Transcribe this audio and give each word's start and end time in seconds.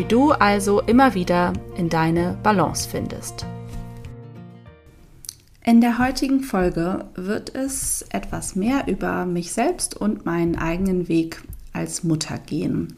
wie 0.00 0.06
du 0.06 0.30
also 0.30 0.80
immer 0.80 1.12
wieder 1.12 1.52
in 1.76 1.90
deine 1.90 2.38
Balance 2.42 2.88
findest. 2.88 3.44
In 5.62 5.82
der 5.82 5.98
heutigen 5.98 6.40
Folge 6.40 7.04
wird 7.16 7.54
es 7.54 8.06
etwas 8.08 8.56
mehr 8.56 8.88
über 8.88 9.26
mich 9.26 9.52
selbst 9.52 9.94
und 9.94 10.24
meinen 10.24 10.56
eigenen 10.56 11.08
Weg 11.08 11.42
als 11.74 12.02
Mutter 12.02 12.38
gehen. 12.38 12.94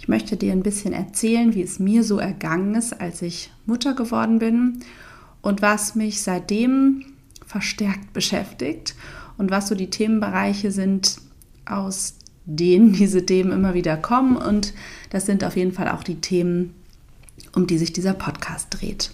Ich 0.00 0.08
möchte 0.08 0.36
dir 0.36 0.50
ein 0.50 0.64
bisschen 0.64 0.92
erzählen, 0.92 1.54
wie 1.54 1.62
es 1.62 1.78
mir 1.78 2.02
so 2.02 2.18
ergangen 2.18 2.74
ist, 2.74 3.00
als 3.00 3.22
ich 3.22 3.52
Mutter 3.64 3.94
geworden 3.94 4.40
bin 4.40 4.80
und 5.42 5.62
was 5.62 5.94
mich 5.94 6.20
seitdem 6.20 7.04
verstärkt 7.46 8.12
beschäftigt 8.12 8.96
und 9.38 9.52
was 9.52 9.68
so 9.68 9.76
die 9.76 9.90
Themenbereiche 9.90 10.72
sind, 10.72 11.18
aus 11.64 12.14
denen 12.44 12.92
diese 12.94 13.24
Themen 13.26 13.52
immer 13.52 13.74
wieder 13.74 13.96
kommen. 13.96 14.36
Und 14.36 14.72
das 15.10 15.26
sind 15.26 15.44
auf 15.44 15.56
jeden 15.56 15.72
Fall 15.72 15.88
auch 15.88 16.02
die 16.02 16.20
Themen, 16.20 16.74
um 17.54 17.66
die 17.66 17.78
sich 17.78 17.92
dieser 17.92 18.14
Podcast 18.14 18.68
dreht. 18.70 19.10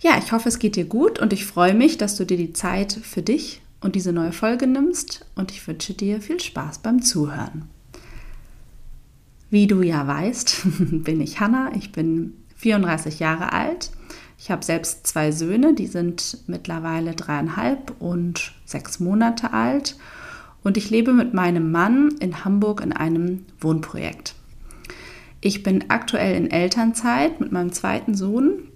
Ja, 0.00 0.18
ich 0.18 0.32
hoffe, 0.32 0.48
es 0.48 0.58
geht 0.58 0.76
dir 0.76 0.84
gut 0.84 1.20
und 1.20 1.32
ich 1.32 1.46
freue 1.46 1.74
mich, 1.74 1.96
dass 1.96 2.16
du 2.16 2.24
dir 2.24 2.36
die 2.36 2.52
Zeit 2.52 2.92
für 2.92 3.22
dich 3.22 3.62
und 3.80 3.94
diese 3.94 4.12
neue 4.12 4.32
Folge 4.32 4.66
nimmst 4.66 5.24
und 5.36 5.52
ich 5.52 5.66
wünsche 5.66 5.94
dir 5.94 6.20
viel 6.20 6.40
Spaß 6.40 6.80
beim 6.80 7.02
Zuhören. 7.02 7.68
Wie 9.48 9.68
du 9.68 9.82
ja 9.82 10.04
weißt, 10.04 10.62
bin 11.04 11.20
ich 11.20 11.38
Hanna, 11.38 11.70
ich 11.76 11.92
bin 11.92 12.34
34 12.56 13.20
Jahre 13.20 13.52
alt 13.52 13.90
ich 14.42 14.50
habe 14.50 14.64
selbst 14.64 15.06
zwei 15.06 15.30
Söhne, 15.30 15.72
die 15.72 15.86
sind 15.86 16.38
mittlerweile 16.48 17.14
dreieinhalb 17.14 17.94
und 18.00 18.52
sechs 18.64 18.98
Monate 18.98 19.52
alt. 19.52 19.94
Und 20.64 20.76
ich 20.76 20.90
lebe 20.90 21.12
mit 21.12 21.34
meinem 21.34 21.72
Mann 21.72 22.14
in 22.20 22.44
Hamburg 22.44 22.80
in 22.82 22.92
einem 22.92 23.46
Wohnprojekt. 23.60 24.34
Ich 25.40 25.62
bin 25.62 25.86
aktuell 25.88 26.36
in 26.36 26.50
Elternzeit 26.50 27.40
mit 27.40 27.50
meinem 27.50 27.72
zweiten 27.72 28.14
Sohn 28.14 28.68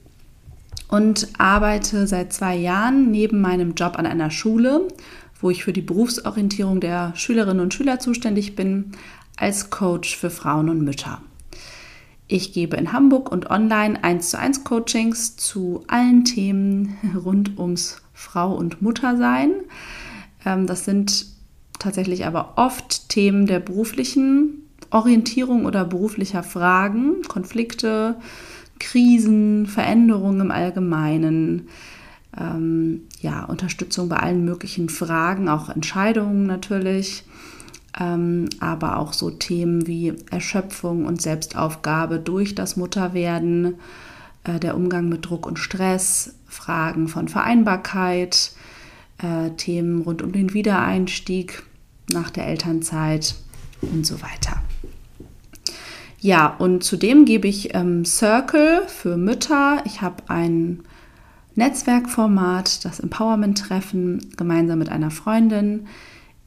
und 0.89 1.29
arbeite 1.39 2.07
seit 2.07 2.33
zwei 2.33 2.57
Jahren 2.57 3.11
neben 3.11 3.41
meinem 3.41 3.75
Job 3.75 3.99
an 3.99 4.07
einer 4.07 4.31
Schule, 4.31 4.89
wo 5.41 5.51
ich 5.51 5.63
für 5.63 5.73
die 5.73 5.83
Berufsorientierung 5.83 6.81
der 6.81 7.13
Schülerinnen 7.15 7.61
und 7.61 7.75
Schüler 7.75 8.01
zuständig 8.01 8.57
bin, 8.57 8.93
als 9.37 9.71
Coach 9.71 10.17
für 10.17 10.31
Frauen 10.31 10.69
und 10.69 10.83
Mütter. 10.83 11.21
Ich 12.27 12.53
gebe 12.53 12.77
in 12.77 12.93
Hamburg 12.93 13.31
und 13.31 13.51
online 13.51 14.03
1 14.03 14.31
zu 14.31 14.39
1 14.39 14.65
Coachings 14.65 15.37
zu 15.37 15.85
allen 15.87 16.25
Themen 16.25 16.97
rund 17.15 17.59
ums 17.59 18.03
Frau- 18.13 18.55
und 18.55 18.83
Muttersein. 18.83 19.53
Ähm, 20.45 20.67
das 20.67 20.85
sind 20.85 21.36
tatsächlich 21.79 22.27
aber 22.27 22.55
oft 22.57 23.09
Themen 23.09 23.47
der 23.47 23.61
beruflichen 23.61 24.63
Orientierung 24.91 25.65
oder 25.65 25.85
beruflicher 25.85 26.43
Fragen, 26.43 27.23
Konflikte, 27.29 28.17
Krisen, 28.79 29.67
Veränderungen 29.67 30.41
im 30.43 30.51
Allgemeinen, 30.51 31.69
ähm, 32.39 33.03
ja, 33.21 33.45
Unterstützung 33.45 34.09
bei 34.09 34.17
allen 34.17 34.45
möglichen 34.45 34.89
Fragen, 34.89 35.49
auch 35.49 35.71
Entscheidungen 35.71 36.47
natürlich 36.47 37.25
ähm, 37.99 38.49
aber 38.61 38.99
auch 38.99 39.13
so 39.13 39.31
Themen 39.31 39.87
wie 39.87 40.15
Erschöpfung 40.31 41.07
und 41.07 41.23
Selbstaufgabe 41.23 42.19
durch 42.19 42.55
das 42.55 42.77
Mutterwerden, 42.77 43.77
äh, 44.45 44.61
der 44.61 44.77
Umgang 44.77 45.09
mit 45.09 45.27
Druck 45.27 45.47
und 45.47 45.59
Stress, 45.59 46.35
Fragen 46.47 47.09
von 47.09 47.29
Vereinbarkeit, 47.29 48.53
äh, 49.19 49.51
Themen 49.57 50.03
rund 50.03 50.23
um 50.23 50.33
den 50.33 50.53
Wiedereinstieg 50.53 51.63
nach 52.13 52.31
der 52.31 52.47
Elternzeit 52.47 53.35
und 53.83 54.07
so 54.07 54.23
weiter. 54.23 54.63
Ja, 56.21 56.49
und 56.59 56.83
zudem 56.83 57.25
gebe 57.25 57.47
ich 57.47 57.75
ähm, 57.75 58.05
Circle 58.05 58.83
für 58.89 59.17
Mütter. 59.17 59.83
Ich 59.85 60.01
habe 60.01 60.25
ein 60.29 60.81
Netzwerkformat, 61.55 62.85
das 62.85 63.01
Empowerment-Treffen, 63.01 64.33
gemeinsam 64.37 64.79
mit 64.79 64.89
einer 64.89 65.11
Freundin. 65.11 65.87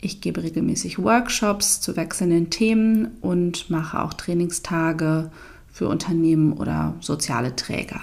Ich 0.01 0.21
gebe 0.21 0.43
regelmäßig 0.43 0.99
Workshops 0.99 1.81
zu 1.81 1.95
wechselnden 1.95 2.49
Themen 2.49 3.17
und 3.21 3.69
mache 3.69 4.01
auch 4.01 4.13
Trainingstage 4.13 5.31
für 5.71 5.87
Unternehmen 5.87 6.53
oder 6.53 6.95
soziale 6.99 7.55
Träger. 7.55 8.01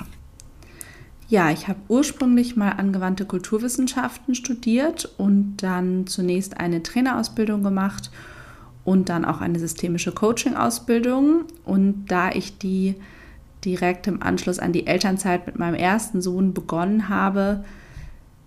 Ja, 1.29 1.51
ich 1.51 1.67
habe 1.67 1.81
ursprünglich 1.89 2.55
mal 2.55 2.71
angewandte 2.71 3.25
Kulturwissenschaften 3.25 4.37
studiert 4.37 5.11
und 5.19 5.57
dann 5.59 6.07
zunächst 6.07 6.59
eine 6.59 6.85
Trainerausbildung 6.85 7.65
gemacht 7.65 8.11
und 8.85 9.09
dann 9.09 9.25
auch 9.25 9.41
eine 9.41 9.59
systemische 9.59 10.13
Coaching-Ausbildung. 10.13 11.45
Und 11.65 12.07
da 12.07 12.31
ich 12.31 12.59
die 12.59 12.95
direkt 13.65 14.07
im 14.07 14.23
Anschluss 14.23 14.61
an 14.61 14.73
die 14.73 14.87
Elternzeit 14.87 15.47
mit 15.47 15.59
meinem 15.59 15.75
ersten 15.75 16.23
Sohn 16.23 16.55
begonnen 16.55 17.09
habe, 17.09 17.65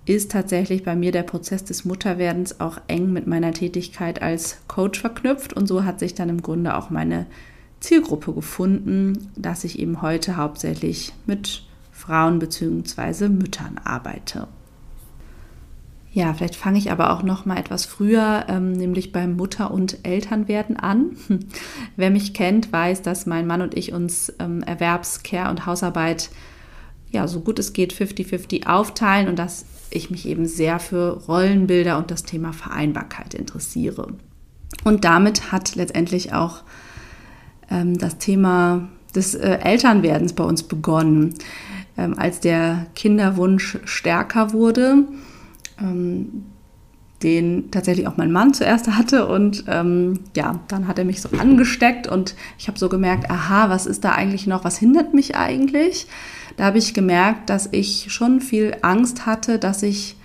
ist 0.06 0.32
tatsächlich 0.32 0.84
bei 0.86 0.96
mir 0.96 1.12
der 1.12 1.24
Prozess 1.24 1.66
des 1.66 1.84
Mutterwerdens 1.84 2.62
auch 2.62 2.80
eng 2.88 3.12
mit 3.12 3.28
meiner 3.28 3.52
Tätigkeit 3.52 4.22
als 4.22 4.58
Coach 4.70 5.02
verknüpft 5.02 5.54
und 5.54 5.68
so 5.68 5.84
hat 5.84 6.00
sich 6.00 6.16
dann 6.16 6.30
im 6.30 6.42
Grunde 6.42 6.76
auch 6.76 6.90
meine 6.90 7.26
Zielgruppe 7.82 8.34
gefunden, 8.34 9.30
dass 9.36 9.66
ich 9.66 9.78
eben 9.78 10.02
heute 10.02 10.38
hauptsächlich 10.38 11.14
mit 11.28 11.64
Frauen 12.10 12.40
bzw. 12.40 13.30
Müttern 13.30 13.80
arbeite. 13.84 14.48
Ja, 16.12 16.34
vielleicht 16.34 16.56
fange 16.56 16.80
ich 16.80 16.92
aber 16.92 17.14
auch 17.14 17.22
noch 17.22 17.46
mal 17.46 17.58
etwas 17.58 17.86
früher, 17.86 18.46
ähm, 18.48 18.72
nämlich 18.72 19.12
beim 19.12 19.36
Mutter- 19.36 19.70
und 19.70 20.00
Elternwerden 20.02 20.76
an. 20.76 21.12
Wer 21.98 22.10
mich 22.10 22.34
kennt, 22.34 22.74
weiß, 22.74 23.04
dass 23.04 23.28
mein 23.28 23.46
Mann 23.46 23.62
und 23.62 23.78
ich 23.78 23.94
uns 23.94 24.34
ähm, 24.40 24.64
Erwerbs-, 24.64 25.22
Care- 25.22 25.52
und 25.52 25.68
Hausarbeit 25.68 26.32
ja 27.12 27.28
so 27.28 27.42
gut 27.42 27.60
es 27.60 27.74
geht 27.74 27.94
50-50 27.94 28.66
aufteilen 28.66 29.28
und 29.28 29.38
dass 29.38 29.66
ich 29.92 30.10
mich 30.10 30.28
eben 30.28 30.48
sehr 30.48 30.80
für 30.80 31.24
Rollenbilder 31.28 32.00
und 32.00 32.10
das 32.10 32.24
Thema 32.24 32.54
Vereinbarkeit 32.54 33.36
interessiere. 33.36 34.14
Und 34.84 35.06
damit 35.06 35.52
hat 35.52 35.76
letztendlich 35.76 36.34
auch 36.34 36.64
ähm, 37.70 38.00
das 38.00 38.18
Thema 38.18 38.90
des 39.16 39.36
äh, 39.36 39.60
Elternwerdens 39.64 40.34
bei 40.34 40.44
uns 40.44 40.64
begonnen. 40.64 41.34
Ähm, 42.00 42.18
als 42.18 42.40
der 42.40 42.86
Kinderwunsch 42.96 43.78
stärker 43.84 44.54
wurde, 44.54 45.04
ähm, 45.82 46.46
den 47.22 47.72
tatsächlich 47.72 48.08
auch 48.08 48.16
mein 48.16 48.32
Mann 48.32 48.54
zuerst 48.54 48.88
hatte. 48.88 49.28
Und 49.28 49.66
ähm, 49.68 50.22
ja, 50.34 50.62
dann 50.70 50.88
hat 50.88 50.98
er 50.98 51.04
mich 51.04 51.22
so 51.22 51.28
angesteckt 51.38 52.08
und 52.08 52.36
ich 52.58 52.70
habe 52.70 52.80
so 52.80 52.88
gemerkt, 52.88 53.30
aha, 53.30 53.70
was 53.70 53.86
ist 53.86 54.06
da 54.06 54.14
eigentlich 54.14 54.48
noch, 54.48 54.64
was 54.64 54.78
hindert 54.78 55.14
mich 55.14 55.36
eigentlich? 55.36 56.08
Da 56.56 56.64
habe 56.64 56.78
ich 56.78 56.94
gemerkt, 56.94 57.50
dass 57.50 57.68
ich 57.74 58.08
schon 58.14 58.40
viel 58.40 58.78
Angst 58.82 59.26
hatte, 59.26 59.60
dass 59.60 59.82
sich 59.82 60.16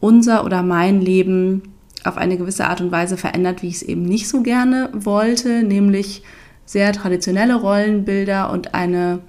unser 0.00 0.44
oder 0.44 0.62
mein 0.62 1.00
Leben 1.00 1.62
auf 2.04 2.18
eine 2.18 2.36
gewisse 2.36 2.66
Art 2.66 2.82
und 2.82 2.92
Weise 2.92 3.16
verändert, 3.16 3.62
wie 3.62 3.68
ich 3.68 3.76
es 3.76 3.82
eben 3.82 4.02
nicht 4.02 4.28
so 4.28 4.42
gerne 4.42 4.90
wollte, 4.92 5.62
nämlich 5.62 6.22
sehr 6.66 6.92
traditionelle 6.92 7.54
Rollenbilder 7.54 8.50
und 8.52 8.74
eine 8.74 9.20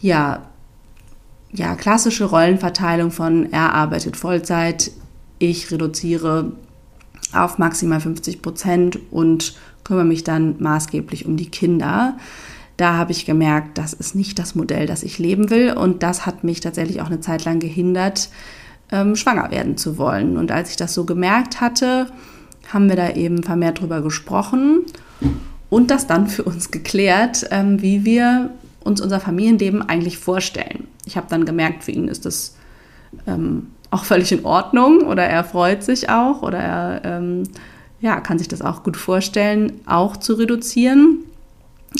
ja, 0.00 0.46
ja, 1.52 1.74
klassische 1.74 2.24
Rollenverteilung 2.24 3.10
von 3.10 3.52
er 3.52 3.72
arbeitet 3.72 4.16
Vollzeit, 4.16 4.90
ich 5.38 5.70
reduziere 5.70 6.52
auf 7.32 7.58
maximal 7.58 8.00
50 8.00 8.42
Prozent 8.42 8.98
und 9.10 9.54
kümmere 9.84 10.04
mich 10.04 10.24
dann 10.24 10.56
maßgeblich 10.58 11.26
um 11.26 11.36
die 11.36 11.50
Kinder. 11.50 12.16
da 12.76 12.94
habe 12.98 13.12
ich 13.12 13.24
gemerkt, 13.24 13.78
das 13.78 13.94
ist 13.94 14.14
nicht 14.14 14.38
das 14.38 14.54
Modell, 14.54 14.86
das 14.86 15.02
ich 15.02 15.18
leben 15.18 15.48
will. 15.48 15.72
Und 15.72 16.02
das 16.02 16.26
hat 16.26 16.44
mich 16.44 16.60
tatsächlich 16.60 17.00
auch 17.00 17.06
eine 17.06 17.20
Zeit 17.20 17.46
lang 17.46 17.58
gehindert, 17.58 18.28
ähm, 18.92 19.16
schwanger 19.16 19.50
werden 19.50 19.78
zu 19.78 19.96
wollen. 19.96 20.36
Und 20.36 20.52
als 20.52 20.70
ich 20.70 20.76
das 20.76 20.92
so 20.92 21.04
gemerkt 21.04 21.60
hatte, 21.62 22.08
haben 22.72 22.88
wir 22.90 22.96
da 22.96 23.10
eben 23.10 23.42
vermehrt 23.42 23.80
drüber 23.80 24.02
gesprochen 24.02 24.82
und 25.70 25.90
das 25.90 26.06
dann 26.06 26.26
für 26.26 26.42
uns 26.42 26.70
geklärt, 26.70 27.46
ähm, 27.50 27.80
wie 27.80 28.04
wir 28.04 28.50
uns 28.86 29.00
unser 29.00 29.20
Familienleben 29.20 29.82
eigentlich 29.82 30.18
vorstellen. 30.18 30.86
Ich 31.04 31.16
habe 31.16 31.26
dann 31.28 31.44
gemerkt, 31.44 31.84
für 31.84 31.92
ihn 31.92 32.08
ist 32.08 32.24
das 32.24 32.56
ähm, 33.26 33.68
auch 33.90 34.04
völlig 34.04 34.32
in 34.32 34.44
Ordnung 34.44 35.02
oder 35.02 35.24
er 35.24 35.44
freut 35.44 35.82
sich 35.82 36.08
auch 36.08 36.42
oder 36.42 36.58
er 36.58 37.00
ähm, 37.04 37.44
ja, 38.00 38.20
kann 38.20 38.38
sich 38.38 38.48
das 38.48 38.62
auch 38.62 38.82
gut 38.82 38.96
vorstellen, 38.96 39.80
auch 39.86 40.16
zu 40.16 40.34
reduzieren, 40.34 41.18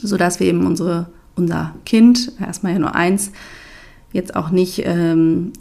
sodass 0.03 0.41
wir 0.41 0.47
eben 0.47 0.67
unsere, 0.67 1.07
unser 1.35 1.75
Kind, 1.85 2.33
erstmal 2.41 2.73
ja 2.73 2.79
nur 2.79 2.95
eins, 2.95 3.33
jetzt 4.13 4.37
auch 4.37 4.51
nicht, 4.51 4.83
ähm, 4.85 5.53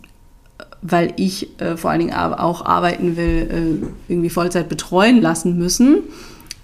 weil 0.82 1.14
ich 1.18 1.60
äh, 1.60 1.78
vor 1.78 1.92
allen 1.92 2.02
Dingen 2.02 2.14
auch 2.14 2.66
arbeiten 2.66 3.18
will, 3.18 3.82
äh, 3.82 4.12
irgendwie 4.12 4.30
Vollzeit 4.30 4.70
betreuen 4.70 5.22
lassen 5.22 5.58
müssen. 5.58 6.04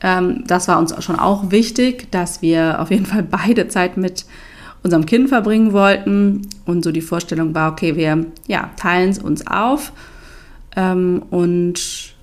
Ähm, 0.02 0.44
das 0.48 0.68
war 0.68 0.78
uns 0.78 0.94
schon 1.04 1.18
auch 1.18 1.52
wichtig, 1.52 2.12
dass 2.12 2.42
wir 2.42 2.80
auf 2.81 2.92
jeden 2.92 3.06
Fall 3.06 3.24
beide 3.24 3.68
Zeit 3.68 3.98
mit 3.98 4.25
unserem 4.83 5.06
Kind 5.06 5.30
verbringen 5.30 5.74
wollten. 5.74 6.48
Und 6.66 6.83
so 6.83 6.92
die 6.92 7.01
Vorstellung 7.01 7.54
war, 7.54 7.72
okay, 7.72 7.95
wir 7.95 8.25
ja, 8.48 8.72
teilen 8.78 9.10
es 9.10 9.19
uns 9.19 9.45
auf. 9.48 9.92
Ähm, 10.75 11.24
und 11.30 12.13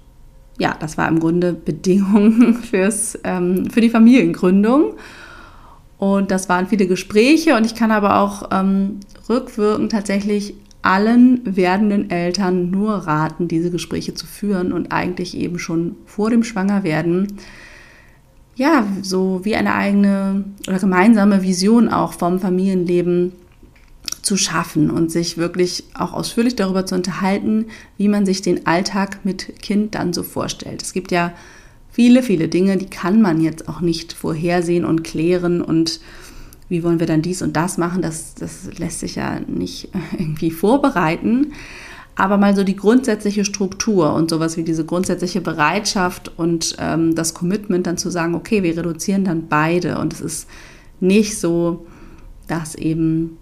ja, 0.58 0.76
das 0.78 0.98
war 0.98 1.08
im 1.08 1.20
Grunde 1.20 1.52
Bedingung 1.52 2.54
fürs, 2.62 3.18
ähm, 3.24 3.70
für 3.70 3.80
die 3.80 3.90
Familiengründung. 3.90 4.94
Und 5.98 6.30
das 6.30 6.48
waren 6.48 6.68
viele 6.68 6.86
Gespräche 6.86 7.56
und 7.56 7.66
ich 7.66 7.74
kann 7.74 7.90
aber 7.90 8.20
auch 8.20 8.50
ähm, 8.52 9.00
rückwirkend 9.28 9.90
tatsächlich 9.90 10.54
allen 10.80 11.40
werdenden 11.44 12.08
Eltern 12.08 12.70
nur 12.70 12.94
raten, 12.94 13.48
diese 13.48 13.72
Gespräche 13.72 14.14
zu 14.14 14.26
führen 14.26 14.72
und 14.72 14.92
eigentlich 14.92 15.36
eben 15.36 15.58
schon 15.58 15.96
vor 16.06 16.30
dem 16.30 16.44
Schwangerwerden 16.44 17.26
ja, 18.58 18.84
so 19.02 19.44
wie 19.44 19.54
eine 19.54 19.74
eigene 19.74 20.44
oder 20.66 20.80
gemeinsame 20.80 21.42
Vision 21.44 21.88
auch 21.88 22.12
vom 22.12 22.40
Familienleben 22.40 23.32
zu 24.22 24.36
schaffen 24.36 24.90
und 24.90 25.12
sich 25.12 25.38
wirklich 25.38 25.84
auch 25.94 26.12
ausführlich 26.12 26.56
darüber 26.56 26.84
zu 26.84 26.96
unterhalten, 26.96 27.66
wie 27.98 28.08
man 28.08 28.26
sich 28.26 28.42
den 28.42 28.66
Alltag 28.66 29.20
mit 29.24 29.62
Kind 29.62 29.94
dann 29.94 30.12
so 30.12 30.24
vorstellt. 30.24 30.82
Es 30.82 30.92
gibt 30.92 31.12
ja 31.12 31.32
viele, 31.92 32.24
viele 32.24 32.48
Dinge, 32.48 32.76
die 32.76 32.90
kann 32.90 33.22
man 33.22 33.40
jetzt 33.40 33.68
auch 33.68 33.80
nicht 33.80 34.12
vorhersehen 34.12 34.84
und 34.84 35.04
klären 35.04 35.62
und 35.62 36.00
wie 36.68 36.82
wollen 36.82 36.98
wir 36.98 37.06
dann 37.06 37.22
dies 37.22 37.42
und 37.42 37.56
das 37.56 37.78
machen, 37.78 38.02
das, 38.02 38.34
das 38.34 38.76
lässt 38.76 39.00
sich 39.00 39.14
ja 39.14 39.38
nicht 39.46 39.90
irgendwie 40.18 40.50
vorbereiten 40.50 41.52
aber 42.18 42.36
mal 42.36 42.54
so 42.56 42.64
die 42.64 42.74
grundsätzliche 42.74 43.44
Struktur 43.44 44.12
und 44.12 44.28
sowas 44.28 44.56
wie 44.56 44.64
diese 44.64 44.84
grundsätzliche 44.84 45.40
Bereitschaft 45.40 46.32
und 46.36 46.74
ähm, 46.80 47.14
das 47.14 47.32
Commitment 47.32 47.86
dann 47.86 47.96
zu 47.96 48.10
sagen, 48.10 48.34
okay, 48.34 48.64
wir 48.64 48.76
reduzieren 48.76 49.24
dann 49.24 49.46
beide 49.46 49.98
und 49.98 50.12
es 50.12 50.20
ist 50.20 50.48
nicht 50.98 51.38
so, 51.38 51.86
dass 52.48 52.74
eben 52.74 53.38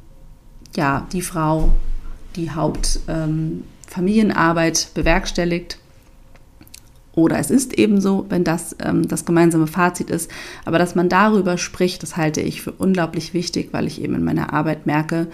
ja 0.76 1.06
die 1.11 1.23
Frau 1.23 1.73
die 2.37 2.50
Hauptfamilienarbeit 2.50 4.82
ähm, 4.82 4.90
bewerkstelligt. 4.93 5.78
Oder 7.12 7.38
es 7.38 7.50
ist 7.50 7.73
eben 7.73 8.02
so, 8.02 8.26
wenn 8.28 8.44
das 8.44 8.76
ähm, 8.84 9.08
das 9.08 9.25
gemeinsame 9.25 9.69
Fazit 9.69 10.11
ist. 10.11 10.31
Aber 10.67 10.78
dass 10.78 10.94
man 10.94 11.08
darüber 11.08 11.56
spricht, 11.56 12.02
das 12.02 12.19
halte 12.19 12.43
ich 12.43 12.61
für 12.61 12.73
unglaublich 12.73 13.32
wichtig, 13.32 13.70
weil 13.73 13.87
ich 13.87 14.02
eben 14.02 14.17
in 14.17 14.25
meiner 14.25 14.52
Arbeit 14.52 14.84
merke, 14.84 15.28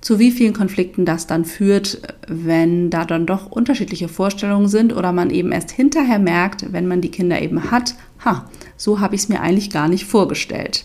zu 0.00 0.18
wie 0.18 0.30
vielen 0.30 0.52
Konflikten 0.52 1.04
das 1.04 1.26
dann 1.26 1.44
führt, 1.44 2.00
wenn 2.28 2.90
da 2.90 3.04
dann 3.04 3.26
doch 3.26 3.50
unterschiedliche 3.50 4.08
Vorstellungen 4.08 4.68
sind 4.68 4.94
oder 4.94 5.12
man 5.12 5.30
eben 5.30 5.52
erst 5.52 5.70
hinterher 5.70 6.18
merkt, 6.18 6.72
wenn 6.72 6.86
man 6.86 7.00
die 7.00 7.10
Kinder 7.10 7.40
eben 7.40 7.70
hat, 7.70 7.94
ha, 8.24 8.48
so 8.76 9.00
habe 9.00 9.14
ich 9.14 9.22
es 9.22 9.28
mir 9.28 9.40
eigentlich 9.40 9.70
gar 9.70 9.88
nicht 9.88 10.04
vorgestellt. 10.04 10.84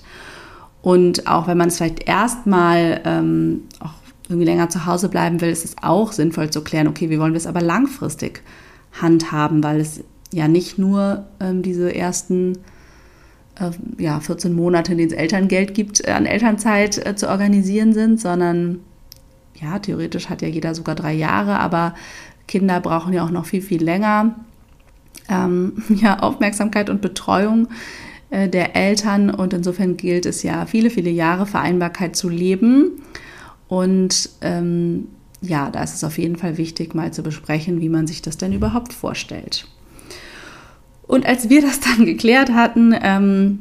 Und 0.82 1.28
auch 1.28 1.48
wenn 1.48 1.58
man 1.58 1.68
es 1.68 1.78
vielleicht 1.78 2.08
erstmal 2.08 3.02
ähm, 3.06 3.64
auch 3.80 3.94
irgendwie 4.28 4.46
länger 4.46 4.70
zu 4.70 4.86
Hause 4.86 5.10
bleiben 5.10 5.42
will, 5.42 5.50
ist 5.50 5.66
es 5.66 5.76
auch 5.82 6.12
sinnvoll 6.12 6.50
zu 6.50 6.64
klären, 6.64 6.88
okay, 6.88 7.10
wie 7.10 7.20
wollen 7.20 7.34
wir 7.34 7.38
es 7.38 7.48
aber 7.48 7.62
langfristig 7.62 8.42
handhaben, 8.94 9.64
weil 9.64 9.80
es 9.80 10.04
ja 10.34 10.48
nicht 10.48 10.78
nur 10.78 11.26
ähm, 11.40 11.62
diese 11.62 11.94
ersten 11.94 12.58
äh, 13.60 13.72
ja, 14.02 14.20
14 14.20 14.54
Monate, 14.54 14.94
in 14.94 14.98
denen 14.98 15.12
es 15.12 15.18
Elterngeld 15.18 15.74
gibt, 15.74 16.08
äh, 16.08 16.12
an 16.12 16.26
Elternzeit 16.26 17.06
äh, 17.06 17.16
zu 17.16 17.30
organisieren 17.30 17.94
sind, 17.94 18.20
sondern 18.20 18.80
ja, 19.62 19.80
theoretisch 19.80 20.30
hat 20.30 20.42
ja 20.42 20.48
jeder 20.48 20.76
sogar 20.76 20.96
drei 20.96 21.14
Jahre, 21.14 21.60
aber 21.60 21.94
Kinder 22.48 22.80
brauchen 22.80 23.14
ja 23.14 23.24
auch 23.24 23.32
noch 23.32 23.46
viel, 23.46 23.62
viel 23.62 23.84
länger. 23.84 24.36
Ähm, 25.30 25.84
ja, 25.90 26.20
Aufmerksamkeit 26.20 26.90
und 26.90 27.02
Betreuung 27.02 27.68
äh, 28.30 28.50
der 28.50 28.76
Eltern 28.76 29.30
und 29.30 29.54
insofern 29.54 29.98
gilt 29.98 30.26
es 30.26 30.44
ja, 30.44 30.66
viele, 30.66 30.90
viele 30.90 31.10
Jahre 31.10 31.46
Vereinbarkeit 31.46 32.16
zu 32.16 32.30
leben. 32.30 33.02
Und 33.68 34.30
ähm, 34.42 35.08
ja, 35.42 35.70
da 35.70 35.84
ist 35.84 35.96
es 35.96 36.04
auf 36.04 36.18
jeden 36.18 36.36
Fall 36.36 36.58
wichtig, 36.58 36.94
mal 36.94 37.14
zu 37.14 37.24
besprechen, 37.24 37.82
wie 37.82 37.90
man 37.90 38.08
sich 38.08 38.22
das 38.22 38.38
denn 38.38 38.54
überhaupt 38.54 38.94
vorstellt. 38.94 39.68
Und 41.08 41.26
als 41.26 41.50
wir 41.50 41.62
das 41.62 41.80
dann 41.80 42.06
geklärt 42.06 42.52
hatten, 42.52 42.96
ähm, 43.02 43.60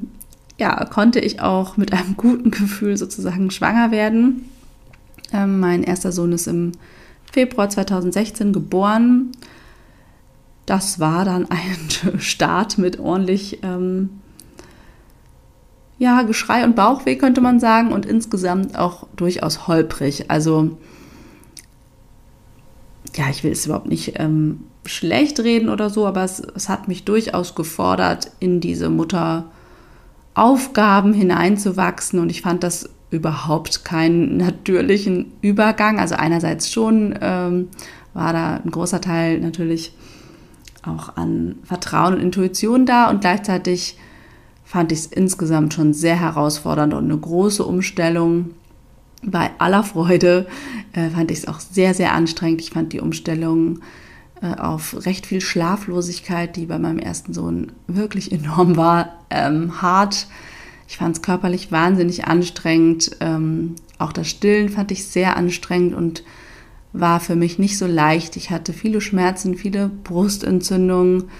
ja, 0.58 0.84
konnte 0.84 1.20
ich 1.20 1.40
auch 1.40 1.76
mit 1.76 1.92
einem 1.92 2.16
guten 2.16 2.50
Gefühl 2.50 2.96
sozusagen 2.96 3.50
schwanger 3.50 3.90
werden. 3.90 4.44
Ähm, 5.32 5.60
mein 5.60 5.82
erster 5.82 6.12
Sohn 6.12 6.32
ist 6.32 6.46
im 6.46 6.72
Februar 7.32 7.68
2016 7.68 8.52
geboren. 8.52 9.32
Das 10.66 11.00
war 11.00 11.24
dann 11.24 11.48
ein 11.50 11.90
Start 12.20 12.78
mit 12.78 12.98
ordentlich 12.98 13.60
ähm, 13.62 14.20
ja, 16.00 16.22
Geschrei 16.22 16.64
und 16.64 16.74
Bauchweh, 16.76 17.16
könnte 17.16 17.42
man 17.42 17.60
sagen, 17.60 17.92
und 17.92 18.06
insgesamt 18.06 18.76
auch 18.76 19.06
durchaus 19.16 19.68
holprig. 19.68 20.30
Also, 20.30 20.78
ja, 23.14 23.28
ich 23.28 23.44
will 23.44 23.52
es 23.52 23.66
überhaupt 23.66 23.88
nicht 23.88 24.18
ähm, 24.18 24.64
schlecht 24.86 25.40
reden 25.40 25.68
oder 25.68 25.90
so, 25.90 26.06
aber 26.06 26.24
es, 26.24 26.40
es 26.40 26.70
hat 26.70 26.88
mich 26.88 27.04
durchaus 27.04 27.54
gefordert, 27.54 28.30
in 28.40 28.60
diese 28.60 28.88
Mutteraufgaben 28.88 31.12
hineinzuwachsen 31.12 32.18
und 32.18 32.30
ich 32.30 32.40
fand 32.40 32.62
das 32.62 32.88
überhaupt 33.10 33.84
keinen 33.84 34.36
natürlichen 34.36 35.32
Übergang. 35.42 35.98
Also 35.98 36.14
einerseits 36.14 36.70
schon 36.70 37.18
ähm, 37.20 37.68
war 38.14 38.32
da 38.32 38.60
ein 38.64 38.70
großer 38.70 39.00
Teil 39.00 39.40
natürlich 39.40 39.92
auch 40.82 41.16
an 41.16 41.56
Vertrauen 41.64 42.14
und 42.14 42.20
Intuition 42.20 42.86
da 42.86 43.10
und 43.10 43.20
gleichzeitig 43.20 43.98
fand 44.64 44.92
ich 44.92 45.00
es 45.00 45.06
insgesamt 45.06 45.74
schon 45.74 45.92
sehr 45.92 46.18
herausfordernd 46.18 46.94
und 46.94 47.04
eine 47.04 47.18
große 47.18 47.64
Umstellung. 47.64 48.50
Bei 49.22 49.50
aller 49.58 49.82
Freude 49.82 50.46
äh, 50.92 51.10
fand 51.10 51.30
ich 51.30 51.38
es 51.38 51.48
auch 51.48 51.60
sehr, 51.60 51.92
sehr 51.92 52.14
anstrengend. 52.14 52.62
Ich 52.62 52.70
fand 52.70 52.92
die 52.92 53.00
Umstellung 53.00 53.80
äh, 54.40 54.54
auf 54.54 55.04
recht 55.04 55.26
viel 55.26 55.40
Schlaflosigkeit, 55.40 56.56
die 56.56 56.66
bei 56.66 56.78
meinem 56.78 56.98
ersten 56.98 57.34
Sohn 57.34 57.72
wirklich 57.88 58.32
enorm 58.32 58.76
war, 58.76 59.18
ähm, 59.28 59.82
hart 59.82 60.28
ich 60.90 60.96
fand 60.96 61.16
es 61.16 61.22
körperlich 61.22 61.70
wahnsinnig 61.70 62.24
anstrengend. 62.24 63.12
Ähm, 63.20 63.76
auch 63.98 64.12
das 64.12 64.26
Stillen 64.26 64.68
fand 64.68 64.90
ich 64.90 65.06
sehr 65.06 65.36
anstrengend 65.36 65.94
und 65.94 66.24
war 66.92 67.20
für 67.20 67.36
mich 67.36 67.60
nicht 67.60 67.78
so 67.78 67.86
leicht. 67.86 68.34
Ich 68.34 68.50
hatte 68.50 68.72
viele 68.72 69.00
Schmerzen, 69.00 69.54
viele 69.54 69.88
Brustentzündungen. 69.88 71.30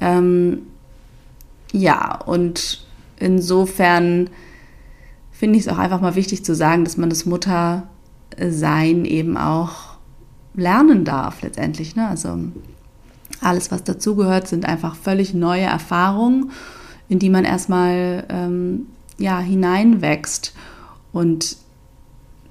Ähm, 0.00 0.58
ja, 1.72 2.20
und 2.20 2.86
insofern 3.18 4.30
finde 5.32 5.58
ich 5.58 5.66
es 5.66 5.72
auch 5.72 5.78
einfach 5.78 6.00
mal 6.00 6.14
wichtig 6.14 6.44
zu 6.44 6.54
sagen, 6.54 6.84
dass 6.84 6.96
man 6.96 7.10
das 7.10 7.26
Muttersein 7.26 9.04
eben 9.06 9.36
auch 9.36 9.96
lernen 10.54 11.04
darf 11.04 11.42
letztendlich. 11.42 11.96
Ne? 11.96 12.06
Also 12.06 12.38
alles, 13.40 13.72
was 13.72 13.82
dazugehört, 13.82 14.46
sind 14.46 14.66
einfach 14.66 14.94
völlig 14.94 15.34
neue 15.34 15.62
Erfahrungen 15.62 16.52
in 17.08 17.18
die 17.18 17.30
man 17.30 17.44
erstmal 17.44 18.24
ähm, 18.28 18.86
ja, 19.18 19.38
hineinwächst. 19.38 20.54
Und 21.12 21.56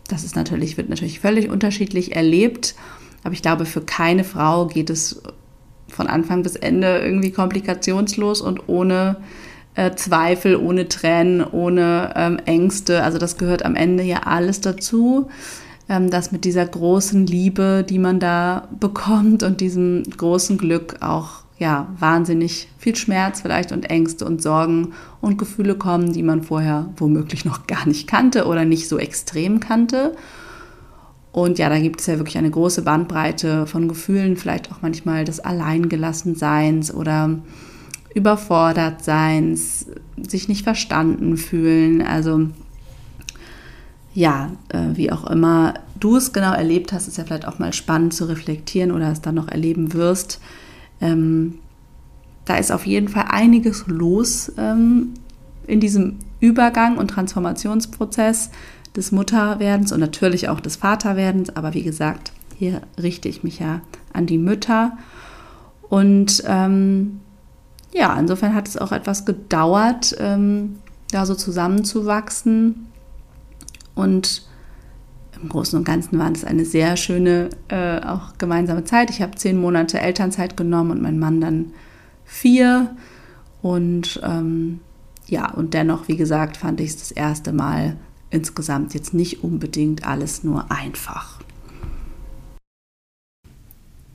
das 0.07 0.23
ist 0.23 0.35
natürlich, 0.35 0.77
wird 0.77 0.89
natürlich 0.89 1.19
völlig 1.19 1.49
unterschiedlich 1.49 2.15
erlebt. 2.15 2.75
Aber 3.23 3.33
ich 3.33 3.41
glaube, 3.41 3.65
für 3.65 3.81
keine 3.81 4.23
Frau 4.23 4.67
geht 4.67 4.89
es 4.89 5.21
von 5.87 6.07
Anfang 6.07 6.43
bis 6.43 6.55
Ende 6.55 6.99
irgendwie 6.99 7.31
komplikationslos 7.31 8.41
und 8.41 8.67
ohne 8.67 9.17
äh, 9.75 9.95
Zweifel, 9.95 10.55
ohne 10.55 10.87
Tränen, 10.87 11.43
ohne 11.43 12.13
ähm, 12.15 12.39
Ängste. 12.45 13.03
Also 13.03 13.17
das 13.17 13.37
gehört 13.37 13.65
am 13.65 13.75
Ende 13.75 14.03
ja 14.03 14.21
alles 14.25 14.61
dazu. 14.61 15.29
Ähm, 15.89 16.09
das 16.09 16.31
mit 16.31 16.45
dieser 16.45 16.65
großen 16.65 17.25
Liebe, 17.25 17.85
die 17.87 17.99
man 17.99 18.19
da 18.19 18.67
bekommt 18.79 19.43
und 19.43 19.61
diesem 19.61 20.03
großen 20.03 20.57
Glück 20.57 20.97
auch 21.01 21.42
ja, 21.59 21.87
wahnsinnig 21.99 22.67
viel 22.77 22.95
Schmerz 22.95 23.41
vielleicht 23.41 23.71
und 23.71 23.89
Ängste 23.89 24.25
und 24.25 24.41
Sorgen 24.41 24.93
und 25.21 25.37
Gefühle 25.37 25.75
kommen, 25.75 26.13
die 26.13 26.23
man 26.23 26.43
vorher 26.43 26.89
womöglich 26.97 27.45
noch 27.45 27.67
gar 27.67 27.87
nicht 27.87 28.07
kannte 28.07 28.45
oder 28.45 28.65
nicht 28.65 28.87
so 28.87 28.97
extrem 28.97 29.59
kannte. 29.59 30.15
Und 31.31 31.57
ja, 31.57 31.67
da 31.69 31.79
gibt 31.79 31.99
es 31.99 32.05
ja 32.05 32.17
wirklich 32.17 32.37
eine 32.37 32.51
große 32.51 32.83
Bandbreite 32.83 33.65
von 33.65 33.87
Gefühlen, 33.87 34.37
vielleicht 34.37 34.71
auch 34.71 34.81
manchmal 34.81 35.25
des 35.25 35.39
Alleingelassenseins 35.39 36.93
oder 36.93 37.39
Überfordertseins, 38.13 39.87
sich 40.21 40.47
nicht 40.47 40.63
verstanden 40.63 41.37
fühlen. 41.37 42.03
Also 42.03 42.49
ja, 44.13 44.51
äh, 44.69 44.89
wie 44.93 45.11
auch 45.11 45.27
immer 45.29 45.73
du 45.99 46.17
es 46.17 46.33
genau 46.33 46.53
erlebt 46.53 46.93
hast, 46.93 47.07
ist 47.07 47.17
ja 47.17 47.23
vielleicht 47.23 47.47
auch 47.47 47.57
mal 47.57 47.73
spannend 47.73 48.13
zu 48.13 48.25
reflektieren 48.25 48.91
oder 48.91 49.11
es 49.11 49.21
dann 49.21 49.35
noch 49.35 49.47
erleben 49.47 49.93
wirst. 49.93 50.39
Ähm, 51.03 51.59
da 52.45 52.55
ist 52.55 52.71
auf 52.71 52.85
jeden 52.85 53.09
Fall 53.09 53.25
einiges 53.29 53.85
los 53.87 54.51
ähm, 54.57 55.13
in 55.67 55.79
diesem 55.79 56.19
Übergang 56.39 56.97
und 56.97 57.09
Transformationsprozess 57.09 58.49
des 58.95 59.11
Mutterwerdens 59.11 59.91
und 59.91 59.99
natürlich 59.99 60.49
auch 60.49 60.59
des 60.59 60.77
Vaterwerdens. 60.77 61.55
Aber 61.55 61.73
wie 61.73 61.83
gesagt, 61.83 62.31
hier 62.57 62.81
richte 63.01 63.27
ich 63.27 63.43
mich 63.43 63.59
ja 63.59 63.81
an 64.13 64.25
die 64.25 64.37
Mütter. 64.37 64.97
Und 65.89 66.43
ähm, 66.47 67.19
ja, 67.93 68.17
insofern 68.17 68.55
hat 68.55 68.67
es 68.67 68.77
auch 68.77 68.91
etwas 68.91 69.25
gedauert, 69.25 70.15
ähm, 70.19 70.77
da 71.11 71.25
so 71.25 71.35
zusammenzuwachsen. 71.35 72.87
Und 73.95 74.47
im 75.43 75.49
Großen 75.49 75.77
und 75.77 75.85
Ganzen 75.85 76.17
war 76.17 76.31
es 76.31 76.43
eine 76.43 76.65
sehr 76.65 76.97
schöne, 76.97 77.49
äh, 77.67 77.99
auch 77.99 78.37
gemeinsame 78.37 78.85
Zeit. 78.85 79.09
Ich 79.09 79.21
habe 79.21 79.35
zehn 79.35 79.59
Monate 79.59 79.99
Elternzeit 79.99 80.57
genommen 80.57 80.91
und 80.91 81.01
mein 81.01 81.19
Mann 81.19 81.41
dann 81.41 81.73
vier. 82.25 82.95
Und 83.61 84.19
ähm, 84.23 84.79
ja, 85.27 85.51
und 85.51 85.73
dennoch, 85.73 86.07
wie 86.07 86.17
gesagt, 86.17 86.57
fand 86.57 86.79
ich 86.81 86.89
es 86.89 86.97
das 86.97 87.11
erste 87.11 87.53
Mal 87.53 87.97
insgesamt 88.29 88.93
jetzt 88.93 89.13
nicht 89.13 89.43
unbedingt 89.43 90.07
alles 90.07 90.43
nur 90.43 90.71
einfach. 90.71 91.39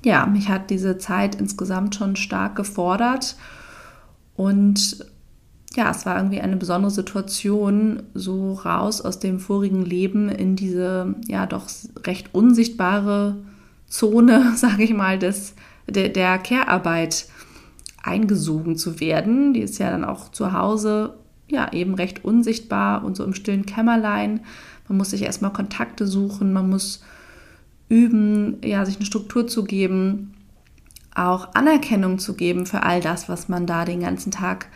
Ja, 0.05 0.27
mich 0.27 0.49
hat 0.49 0.71
diese 0.71 0.99
Zeit 0.99 1.35
insgesamt 1.35 1.95
schon 1.95 2.17
stark 2.17 2.57
gefordert 2.57 3.37
und 4.37 5.05
ja, 5.79 5.93
es 5.93 6.05
war 6.05 6.17
irgendwie 6.17 6.41
eine 6.41 6.57
besondere 6.57 6.91
Situation, 6.91 8.03
so 8.13 8.55
raus 8.55 9.01
aus 9.01 9.21
dem 9.21 9.39
vorigen 9.39 9.85
Leben 9.85 10.29
in 10.29 10.57
diese 10.57 11.15
ja 11.29 11.47
doch 11.47 11.67
recht 12.05 12.35
unsichtbare 12.35 13.37
Zone, 13.87 14.53
sage 14.57 14.83
ich 14.83 14.93
mal, 14.93 15.21
des, 15.21 15.55
der, 15.87 16.09
der 16.09 16.39
Care-Arbeit 16.39 17.29
eingesogen 18.03 18.77
zu 18.77 18.99
werden. 18.99 19.55
Die 19.55 19.61
ist 19.61 19.79
ja 19.79 19.93
dann 19.93 20.05
auch 20.05 20.33
zu 20.33 20.53
Hause 20.53 21.15
ja 21.49 21.73
eben 21.73 21.95
recht 21.95 22.25
unsichtbar 22.25 23.05
und 23.05 23.17
so 23.17 23.23
im 23.23 23.33
stillen 23.33 23.65
Kämmerlein. 23.65 24.41
Man 24.89 24.99
muss 24.99 25.11
sich 25.11 25.23
erstmal 25.23 25.53
Kontakte 25.53 26.09
suchen, 26.09 26.53
man 26.53 26.69
muss 26.69 27.05
üben, 27.89 28.57
ja, 28.65 28.85
sich 28.85 28.97
eine 28.97 29.07
Struktur 29.07 29.47
zu 29.47 29.63
geben, 29.63 30.35
auch 31.15 31.55
Anerkennung 31.55 32.19
zu 32.19 32.35
geben 32.35 32.67
für 32.67 32.83
all 32.83 33.01
das, 33.01 33.29
was 33.29 33.49
man 33.49 33.65
da 33.65 33.85
den 33.85 34.01
ganzen 34.01 34.33
Tag 34.33 34.67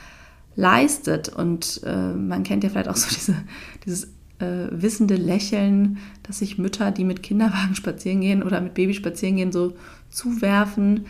leistet. 0.57 1.29
Und 1.29 1.81
äh, 1.85 2.13
man 2.13 2.43
kennt 2.43 2.65
ja 2.65 2.71
vielleicht 2.71 2.89
auch 2.89 2.97
so 2.97 3.09
diese, 3.15 3.37
dieses 3.85 4.05
äh, 4.39 4.69
wissende 4.71 5.17
Lächeln, 5.17 5.99
dass 6.23 6.39
sich 6.39 6.59
Mütter, 6.59 6.91
die 6.91 7.05
mit 7.05 7.23
Kinderwagen 7.23 7.75
spazieren 7.75 8.21
gehen 8.21 8.43
oder 8.43 8.61
mit 8.61 8.75
Baby 8.75 8.95
spazieren 8.95 9.37
gehen, 9.37 9.53
so 9.53 9.75
zuwerfen. 10.11 11.07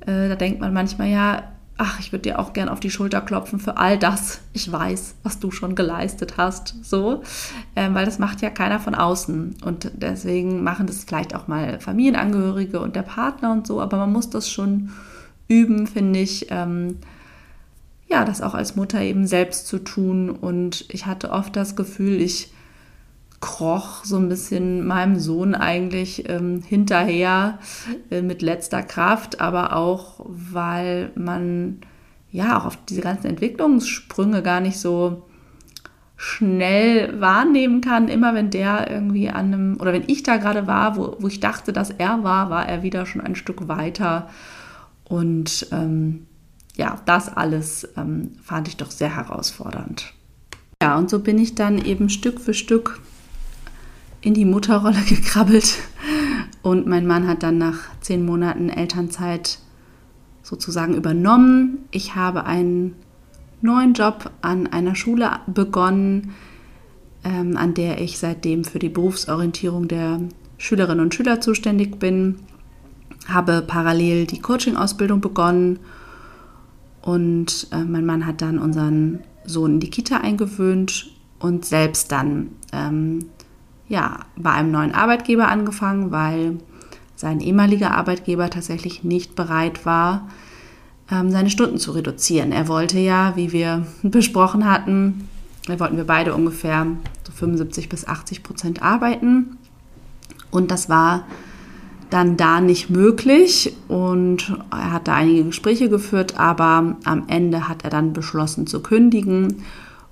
Äh, 0.00 0.28
da 0.28 0.36
denkt 0.36 0.60
man 0.60 0.72
manchmal, 0.72 1.08
ja, 1.10 1.42
ach, 1.76 1.98
ich 1.98 2.12
würde 2.12 2.22
dir 2.22 2.38
auch 2.38 2.52
gern 2.52 2.68
auf 2.68 2.78
die 2.78 2.90
Schulter 2.90 3.22
klopfen 3.22 3.58
für 3.58 3.78
all 3.78 3.98
das. 3.98 4.40
Ich 4.52 4.70
weiß, 4.70 5.16
was 5.22 5.40
du 5.40 5.50
schon 5.50 5.74
geleistet 5.74 6.34
hast, 6.36 6.74
so, 6.84 7.22
ähm, 7.74 7.94
weil 7.94 8.04
das 8.04 8.18
macht 8.18 8.42
ja 8.42 8.50
keiner 8.50 8.80
von 8.80 8.94
außen 8.94 9.56
und 9.64 9.90
deswegen 9.94 10.62
machen 10.62 10.86
das 10.86 11.04
vielleicht 11.04 11.34
auch 11.34 11.48
mal 11.48 11.80
Familienangehörige 11.80 12.80
und 12.80 12.96
der 12.96 13.02
Partner 13.02 13.52
und 13.52 13.66
so, 13.66 13.80
aber 13.80 13.96
man 13.96 14.12
muss 14.12 14.28
das 14.28 14.50
schon 14.50 14.90
üben, 15.48 15.86
finde 15.86 16.20
ich. 16.20 16.48
Ähm, 16.50 16.98
ja, 18.10 18.24
das 18.24 18.42
auch 18.42 18.54
als 18.54 18.76
Mutter 18.76 19.00
eben 19.00 19.26
selbst 19.26 19.66
zu 19.66 19.78
tun 19.78 20.30
und 20.30 20.84
ich 20.88 21.06
hatte 21.06 21.30
oft 21.30 21.54
das 21.54 21.76
Gefühl, 21.76 22.20
ich 22.20 22.52
kroch 23.40 24.04
so 24.04 24.16
ein 24.16 24.28
bisschen 24.28 24.86
meinem 24.86 25.18
Sohn 25.18 25.54
eigentlich 25.54 26.28
ähm, 26.28 26.62
hinterher 26.66 27.58
äh, 28.10 28.20
mit 28.20 28.42
letzter 28.42 28.82
Kraft, 28.82 29.40
aber 29.40 29.76
auch, 29.76 30.20
weil 30.26 31.10
man 31.14 31.78
ja 32.30 32.58
auch 32.58 32.66
auf 32.66 32.78
diese 32.88 33.00
ganzen 33.00 33.28
Entwicklungssprünge 33.28 34.42
gar 34.42 34.60
nicht 34.60 34.78
so 34.78 35.26
schnell 36.16 37.18
wahrnehmen 37.18 37.80
kann. 37.80 38.08
Immer 38.08 38.34
wenn 38.34 38.50
der 38.50 38.90
irgendwie 38.90 39.30
an 39.30 39.54
einem, 39.54 39.76
oder 39.80 39.94
wenn 39.94 40.04
ich 40.06 40.22
da 40.22 40.36
gerade 40.36 40.66
war, 40.66 40.96
wo, 40.96 41.16
wo 41.18 41.28
ich 41.28 41.40
dachte, 41.40 41.72
dass 41.72 41.90
er 41.90 42.22
war, 42.22 42.50
war 42.50 42.68
er 42.68 42.82
wieder 42.82 43.06
schon 43.06 43.22
ein 43.22 43.36
Stück 43.36 43.68
weiter. 43.68 44.28
Und 45.04 45.66
ähm, 45.72 46.26
ja, 46.80 46.96
das 47.04 47.28
alles 47.28 47.86
ähm, 47.98 48.30
fand 48.42 48.66
ich 48.66 48.78
doch 48.78 48.90
sehr 48.90 49.14
herausfordernd. 49.14 50.14
Ja, 50.82 50.96
und 50.96 51.10
so 51.10 51.18
bin 51.18 51.38
ich 51.38 51.54
dann 51.54 51.76
eben 51.76 52.08
Stück 52.08 52.40
für 52.40 52.54
Stück 52.54 53.00
in 54.22 54.32
die 54.32 54.46
Mutterrolle 54.46 55.02
gekrabbelt 55.08 55.76
und 56.62 56.86
mein 56.86 57.06
Mann 57.06 57.28
hat 57.28 57.42
dann 57.42 57.58
nach 57.58 57.80
zehn 58.00 58.24
Monaten 58.24 58.70
Elternzeit 58.70 59.58
sozusagen 60.42 60.94
übernommen. 60.94 61.80
Ich 61.90 62.14
habe 62.14 62.44
einen 62.46 62.94
neuen 63.60 63.92
Job 63.92 64.30
an 64.40 64.66
einer 64.66 64.94
Schule 64.94 65.32
begonnen, 65.46 66.32
ähm, 67.24 67.58
an 67.58 67.74
der 67.74 68.00
ich 68.00 68.18
seitdem 68.18 68.64
für 68.64 68.78
die 68.78 68.88
Berufsorientierung 68.88 69.86
der 69.86 70.18
Schülerinnen 70.56 71.04
und 71.04 71.14
Schüler 71.14 71.42
zuständig 71.42 71.98
bin, 71.98 72.36
habe 73.28 73.62
parallel 73.66 74.24
die 74.24 74.40
Coaching-Ausbildung 74.40 75.20
begonnen 75.20 75.78
und 77.02 77.68
äh, 77.72 77.82
mein 77.82 78.06
Mann 78.06 78.26
hat 78.26 78.42
dann 78.42 78.58
unseren 78.58 79.20
Sohn 79.44 79.74
in 79.74 79.80
die 79.80 79.90
Kita 79.90 80.18
eingewöhnt 80.18 81.10
und 81.38 81.64
selbst 81.64 82.12
dann 82.12 82.50
ähm, 82.72 83.26
ja, 83.88 84.20
bei 84.36 84.52
einem 84.52 84.70
neuen 84.70 84.94
Arbeitgeber 84.94 85.48
angefangen, 85.48 86.10
weil 86.10 86.58
sein 87.16 87.40
ehemaliger 87.40 87.92
Arbeitgeber 87.92 88.48
tatsächlich 88.48 89.02
nicht 89.02 89.34
bereit 89.34 89.84
war, 89.84 90.28
ähm, 91.10 91.30
seine 91.30 91.50
Stunden 91.50 91.78
zu 91.78 91.92
reduzieren. 91.92 92.52
Er 92.52 92.68
wollte 92.68 92.98
ja, 92.98 93.34
wie 93.36 93.52
wir 93.52 93.86
besprochen 94.02 94.70
hatten, 94.70 95.28
wollten 95.66 95.96
wir 95.96 96.06
beide 96.06 96.34
ungefähr 96.34 96.86
so 97.24 97.32
75 97.32 97.88
bis 97.88 98.06
80 98.06 98.42
Prozent 98.42 98.82
arbeiten. 98.82 99.58
Und 100.50 100.70
das 100.70 100.88
war 100.88 101.26
dann 102.10 102.36
da 102.36 102.60
nicht 102.60 102.90
möglich 102.90 103.74
und 103.88 104.56
er 104.70 104.92
hat 104.92 105.08
da 105.08 105.14
einige 105.14 105.44
Gespräche 105.44 105.88
geführt, 105.88 106.38
aber 106.38 106.96
am 107.04 107.24
Ende 107.28 107.68
hat 107.68 107.84
er 107.84 107.90
dann 107.90 108.12
beschlossen 108.12 108.66
zu 108.66 108.82
kündigen 108.82 109.62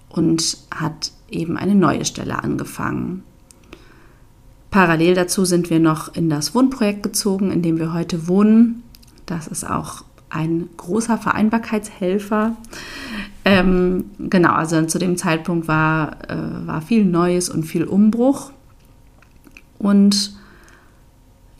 und 0.08 0.58
hat 0.74 1.12
eben 1.30 1.56
eine 1.56 1.74
neue 1.74 2.04
Stelle 2.04 2.42
angefangen. 2.42 3.22
Parallel 4.70 5.14
dazu 5.14 5.44
sind 5.44 5.70
wir 5.70 5.80
noch 5.80 6.14
in 6.14 6.28
das 6.28 6.54
Wohnprojekt 6.54 7.02
gezogen, 7.02 7.50
in 7.50 7.62
dem 7.62 7.78
wir 7.78 7.92
heute 7.92 8.28
wohnen. 8.28 8.82
Das 9.26 9.46
ist 9.46 9.68
auch 9.68 10.04
ein 10.30 10.68
großer 10.76 11.16
Vereinbarkeitshelfer. 11.16 12.56
Ähm, 13.44 14.04
genau, 14.18 14.52
also 14.52 14.82
zu 14.84 14.98
dem 14.98 15.16
Zeitpunkt 15.16 15.68
war, 15.68 16.18
äh, 16.28 16.66
war 16.66 16.82
viel 16.82 17.04
Neues 17.04 17.48
und 17.48 17.64
viel 17.64 17.84
Umbruch. 17.84 18.50
Und 19.78 20.37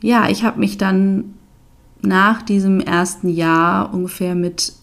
ja, 0.01 0.29
ich 0.29 0.43
habe 0.43 0.59
mich 0.59 0.77
dann 0.77 1.35
nach 2.01 2.41
diesem 2.41 2.79
ersten 2.79 3.29
Jahr 3.29 3.93
ungefähr 3.93 4.35
mit, 4.35 4.73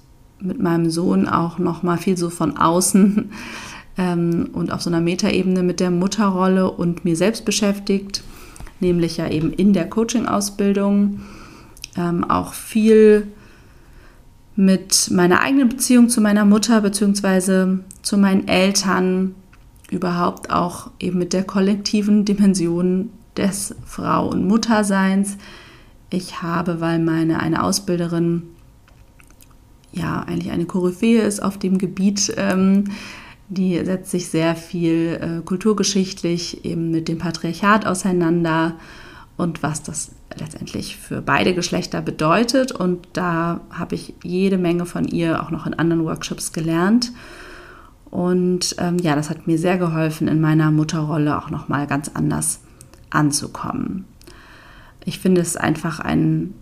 mit 0.40 0.60
meinem 0.60 0.90
Sohn 0.90 1.28
auch 1.28 1.58
noch 1.58 1.82
mal 1.82 1.96
viel 1.96 2.16
so 2.16 2.30
von 2.30 2.56
außen 2.56 3.30
ähm, 3.98 4.50
und 4.52 4.72
auf 4.72 4.82
so 4.82 4.90
einer 4.90 5.00
Metaebene 5.00 5.62
mit 5.62 5.80
der 5.80 5.90
Mutterrolle 5.90 6.70
und 6.70 7.04
mir 7.04 7.16
selbst 7.16 7.44
beschäftigt, 7.44 8.22
nämlich 8.80 9.16
ja 9.16 9.28
eben 9.28 9.52
in 9.52 9.72
der 9.72 9.88
Coaching-Ausbildung 9.88 11.20
ähm, 11.96 12.24
auch 12.24 12.52
viel 12.52 13.28
mit 14.54 15.10
meiner 15.12 15.40
eigenen 15.40 15.68
Beziehung 15.68 16.08
zu 16.08 16.20
meiner 16.20 16.44
Mutter 16.44 16.80
bzw. 16.80 17.78
zu 18.02 18.18
meinen 18.18 18.48
Eltern, 18.48 19.34
überhaupt 19.90 20.50
auch 20.50 20.90
eben 20.98 21.18
mit 21.18 21.32
der 21.32 21.44
kollektiven 21.44 22.24
Dimension 22.24 23.10
des 23.36 23.74
Frau- 23.84 24.28
und 24.28 24.46
Mutterseins. 24.46 25.36
Ich 26.10 26.42
habe, 26.42 26.80
weil 26.80 26.98
meine 26.98 27.40
eine 27.40 27.62
Ausbilderin 27.62 28.42
ja 29.92 30.20
eigentlich 30.20 30.52
eine 30.52 30.66
Koryphäe 30.66 31.22
ist 31.22 31.42
auf 31.42 31.58
dem 31.58 31.78
Gebiet, 31.78 32.32
ähm, 32.36 32.84
die 33.48 33.82
setzt 33.84 34.10
sich 34.10 34.28
sehr 34.28 34.56
viel 34.56 35.20
äh, 35.20 35.44
kulturgeschichtlich 35.44 36.64
eben 36.64 36.90
mit 36.90 37.08
dem 37.08 37.18
Patriarchat 37.18 37.86
auseinander 37.86 38.74
und 39.36 39.62
was 39.62 39.82
das 39.82 40.12
letztendlich 40.36 40.96
für 40.96 41.22
beide 41.22 41.54
Geschlechter 41.54 42.02
bedeutet. 42.02 42.72
Und 42.72 43.06
da 43.12 43.60
habe 43.70 43.94
ich 43.94 44.14
jede 44.22 44.58
Menge 44.58 44.86
von 44.86 45.06
ihr 45.06 45.42
auch 45.42 45.50
noch 45.50 45.66
in 45.66 45.74
anderen 45.74 46.04
Workshops 46.04 46.52
gelernt. 46.52 47.12
Und 48.10 48.76
ähm, 48.78 48.98
ja, 48.98 49.14
das 49.14 49.30
hat 49.30 49.46
mir 49.46 49.58
sehr 49.58 49.78
geholfen, 49.78 50.26
in 50.26 50.40
meiner 50.40 50.70
Mutterrolle 50.70 51.38
auch 51.38 51.50
noch 51.50 51.68
mal 51.68 51.86
ganz 51.86 52.10
anders 52.14 52.60
anzukommen. 53.16 54.04
Ich 55.04 55.18
finde 55.18 55.40
es 55.40 55.56
einfach 55.56 56.00
ein, 56.00 56.54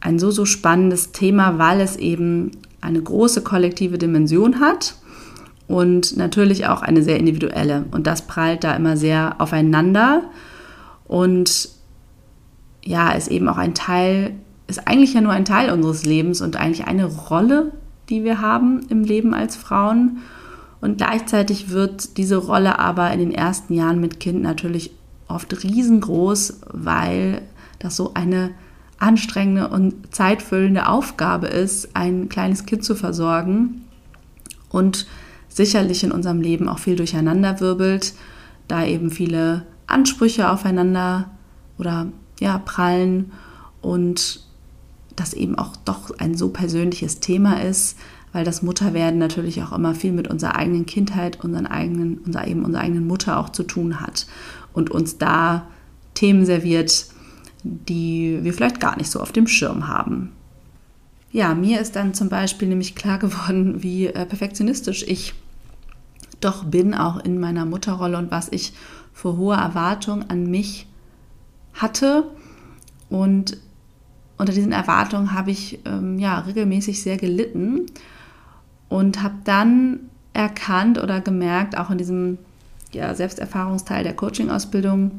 ein 0.00 0.18
so, 0.18 0.30
so 0.30 0.44
spannendes 0.44 1.12
Thema, 1.12 1.58
weil 1.58 1.80
es 1.80 1.96
eben 1.96 2.50
eine 2.80 3.00
große 3.00 3.42
kollektive 3.42 3.96
Dimension 3.98 4.60
hat 4.60 4.96
und 5.66 6.16
natürlich 6.16 6.66
auch 6.66 6.82
eine 6.82 7.02
sehr 7.02 7.18
individuelle. 7.18 7.86
Und 7.90 8.06
das 8.06 8.26
prallt 8.26 8.64
da 8.64 8.74
immer 8.74 8.96
sehr 8.96 9.36
aufeinander 9.38 10.22
und 11.06 11.70
ja, 12.82 13.12
ist 13.12 13.28
eben 13.28 13.48
auch 13.48 13.56
ein 13.56 13.74
Teil, 13.74 14.32
ist 14.66 14.86
eigentlich 14.86 15.14
ja 15.14 15.20
nur 15.20 15.32
ein 15.32 15.46
Teil 15.46 15.70
unseres 15.70 16.04
Lebens 16.04 16.42
und 16.42 16.56
eigentlich 16.56 16.86
eine 16.86 17.06
Rolle, 17.06 17.72
die 18.10 18.24
wir 18.24 18.40
haben 18.40 18.80
im 18.90 19.04
Leben 19.04 19.32
als 19.32 19.56
Frauen. 19.56 20.18
Und 20.80 20.98
gleichzeitig 20.98 21.70
wird 21.70 22.18
diese 22.18 22.36
Rolle 22.36 22.78
aber 22.78 23.10
in 23.12 23.18
den 23.18 23.32
ersten 23.32 23.72
Jahren 23.72 24.00
mit 24.00 24.20
Kind 24.20 24.42
natürlich 24.42 24.90
oft 25.28 25.62
riesengroß, 25.62 26.60
weil 26.72 27.42
das 27.78 27.96
so 27.96 28.14
eine 28.14 28.50
anstrengende 28.98 29.68
und 29.68 30.14
zeitfüllende 30.14 30.88
Aufgabe 30.88 31.46
ist, 31.46 31.94
ein 31.94 32.28
kleines 32.28 32.66
Kind 32.66 32.84
zu 32.84 32.94
versorgen 32.94 33.84
und 34.70 35.06
sicherlich 35.48 36.04
in 36.04 36.12
unserem 36.12 36.40
Leben 36.40 36.68
auch 36.68 36.78
viel 36.78 36.96
durcheinander 36.96 37.60
wirbelt, 37.60 38.14
da 38.68 38.84
eben 38.84 39.10
viele 39.10 39.66
Ansprüche 39.86 40.50
aufeinander 40.50 41.30
oder 41.78 42.06
ja 42.40 42.58
prallen 42.58 43.32
und 43.82 44.44
das 45.16 45.34
eben 45.34 45.56
auch 45.56 45.76
doch 45.84 46.18
ein 46.18 46.34
so 46.34 46.48
persönliches 46.48 47.20
Thema 47.20 47.62
ist, 47.62 47.98
weil 48.34 48.44
das 48.44 48.62
Mutterwerden 48.62 49.18
natürlich 49.18 49.62
auch 49.62 49.72
immer 49.72 49.94
viel 49.94 50.10
mit 50.10 50.26
unserer 50.26 50.56
eigenen 50.56 50.86
Kindheit, 50.86 51.42
unseren 51.44 51.68
eigenen, 51.68 52.18
unserer, 52.18 52.48
eben 52.48 52.64
unserer 52.64 52.82
eigenen 52.82 53.06
Mutter 53.06 53.38
auch 53.38 53.48
zu 53.48 53.62
tun 53.62 54.00
hat 54.00 54.26
und 54.72 54.90
uns 54.90 55.18
da 55.18 55.68
Themen 56.14 56.44
serviert, 56.44 57.06
die 57.62 58.40
wir 58.42 58.52
vielleicht 58.52 58.80
gar 58.80 58.96
nicht 58.96 59.08
so 59.08 59.20
auf 59.20 59.30
dem 59.30 59.46
Schirm 59.46 59.86
haben. 59.86 60.32
Ja, 61.30 61.54
mir 61.54 61.80
ist 61.80 61.94
dann 61.94 62.12
zum 62.12 62.28
Beispiel 62.28 62.66
nämlich 62.66 62.96
klar 62.96 63.18
geworden, 63.18 63.84
wie 63.84 64.08
äh, 64.08 64.26
perfektionistisch 64.26 65.04
ich 65.06 65.34
doch 66.40 66.64
bin, 66.64 66.92
auch 66.92 67.24
in 67.24 67.38
meiner 67.38 67.64
Mutterrolle 67.64 68.18
und 68.18 68.32
was 68.32 68.48
ich 68.50 68.72
für 69.12 69.36
hohe 69.36 69.54
Erwartungen 69.54 70.28
an 70.28 70.50
mich 70.50 70.88
hatte. 71.72 72.24
Und 73.08 73.58
unter 74.38 74.52
diesen 74.52 74.72
Erwartungen 74.72 75.34
habe 75.34 75.52
ich 75.52 75.78
ähm, 75.84 76.18
ja 76.18 76.40
regelmäßig 76.40 77.00
sehr 77.00 77.16
gelitten 77.16 77.86
und 78.88 79.22
habe 79.22 79.36
dann 79.44 80.00
erkannt 80.32 81.02
oder 81.02 81.20
gemerkt, 81.20 81.76
auch 81.78 81.90
in 81.90 81.98
diesem 81.98 82.38
ja, 82.92 83.14
Selbsterfahrungsteil 83.14 84.04
der 84.04 84.14
Coaching-Ausbildung, 84.14 85.10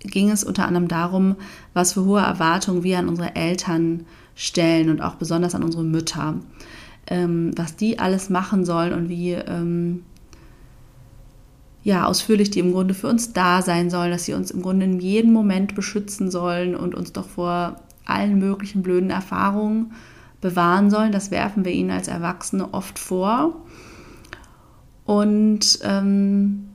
ging 0.00 0.30
es 0.30 0.44
unter 0.44 0.66
anderem 0.66 0.88
darum, 0.88 1.36
was 1.74 1.92
für 1.92 2.04
hohe 2.04 2.20
Erwartungen 2.20 2.82
wir 2.82 2.98
an 2.98 3.08
unsere 3.08 3.34
Eltern 3.34 4.06
stellen 4.34 4.90
und 4.90 5.00
auch 5.00 5.16
besonders 5.16 5.54
an 5.54 5.62
unsere 5.62 5.82
Mütter, 5.82 6.34
ähm, 7.08 7.52
was 7.56 7.76
die 7.76 7.98
alles 7.98 8.30
machen 8.30 8.64
sollen 8.64 8.92
und 8.92 9.08
wie 9.08 9.32
ähm, 9.32 10.02
ja, 11.82 12.04
ausführlich 12.04 12.50
die 12.50 12.58
im 12.58 12.72
Grunde 12.72 12.94
für 12.94 13.08
uns 13.08 13.32
da 13.32 13.62
sein 13.62 13.90
sollen, 13.90 14.10
dass 14.10 14.24
sie 14.24 14.34
uns 14.34 14.50
im 14.50 14.60
Grunde 14.60 14.86
in 14.86 15.00
jedem 15.00 15.32
Moment 15.32 15.74
beschützen 15.74 16.30
sollen 16.30 16.74
und 16.74 16.94
uns 16.94 17.12
doch 17.12 17.28
vor 17.28 17.76
allen 18.04 18.38
möglichen 18.38 18.82
blöden 18.82 19.10
Erfahrungen 19.10 19.92
bewahren 20.40 20.90
sollen. 20.90 21.12
Das 21.12 21.30
werfen 21.30 21.64
wir 21.64 21.72
ihnen 21.72 21.90
als 21.90 22.08
Erwachsene 22.08 22.72
oft 22.72 22.98
vor. 22.98 23.56
Und 25.04 25.78
ähm, 25.82 26.68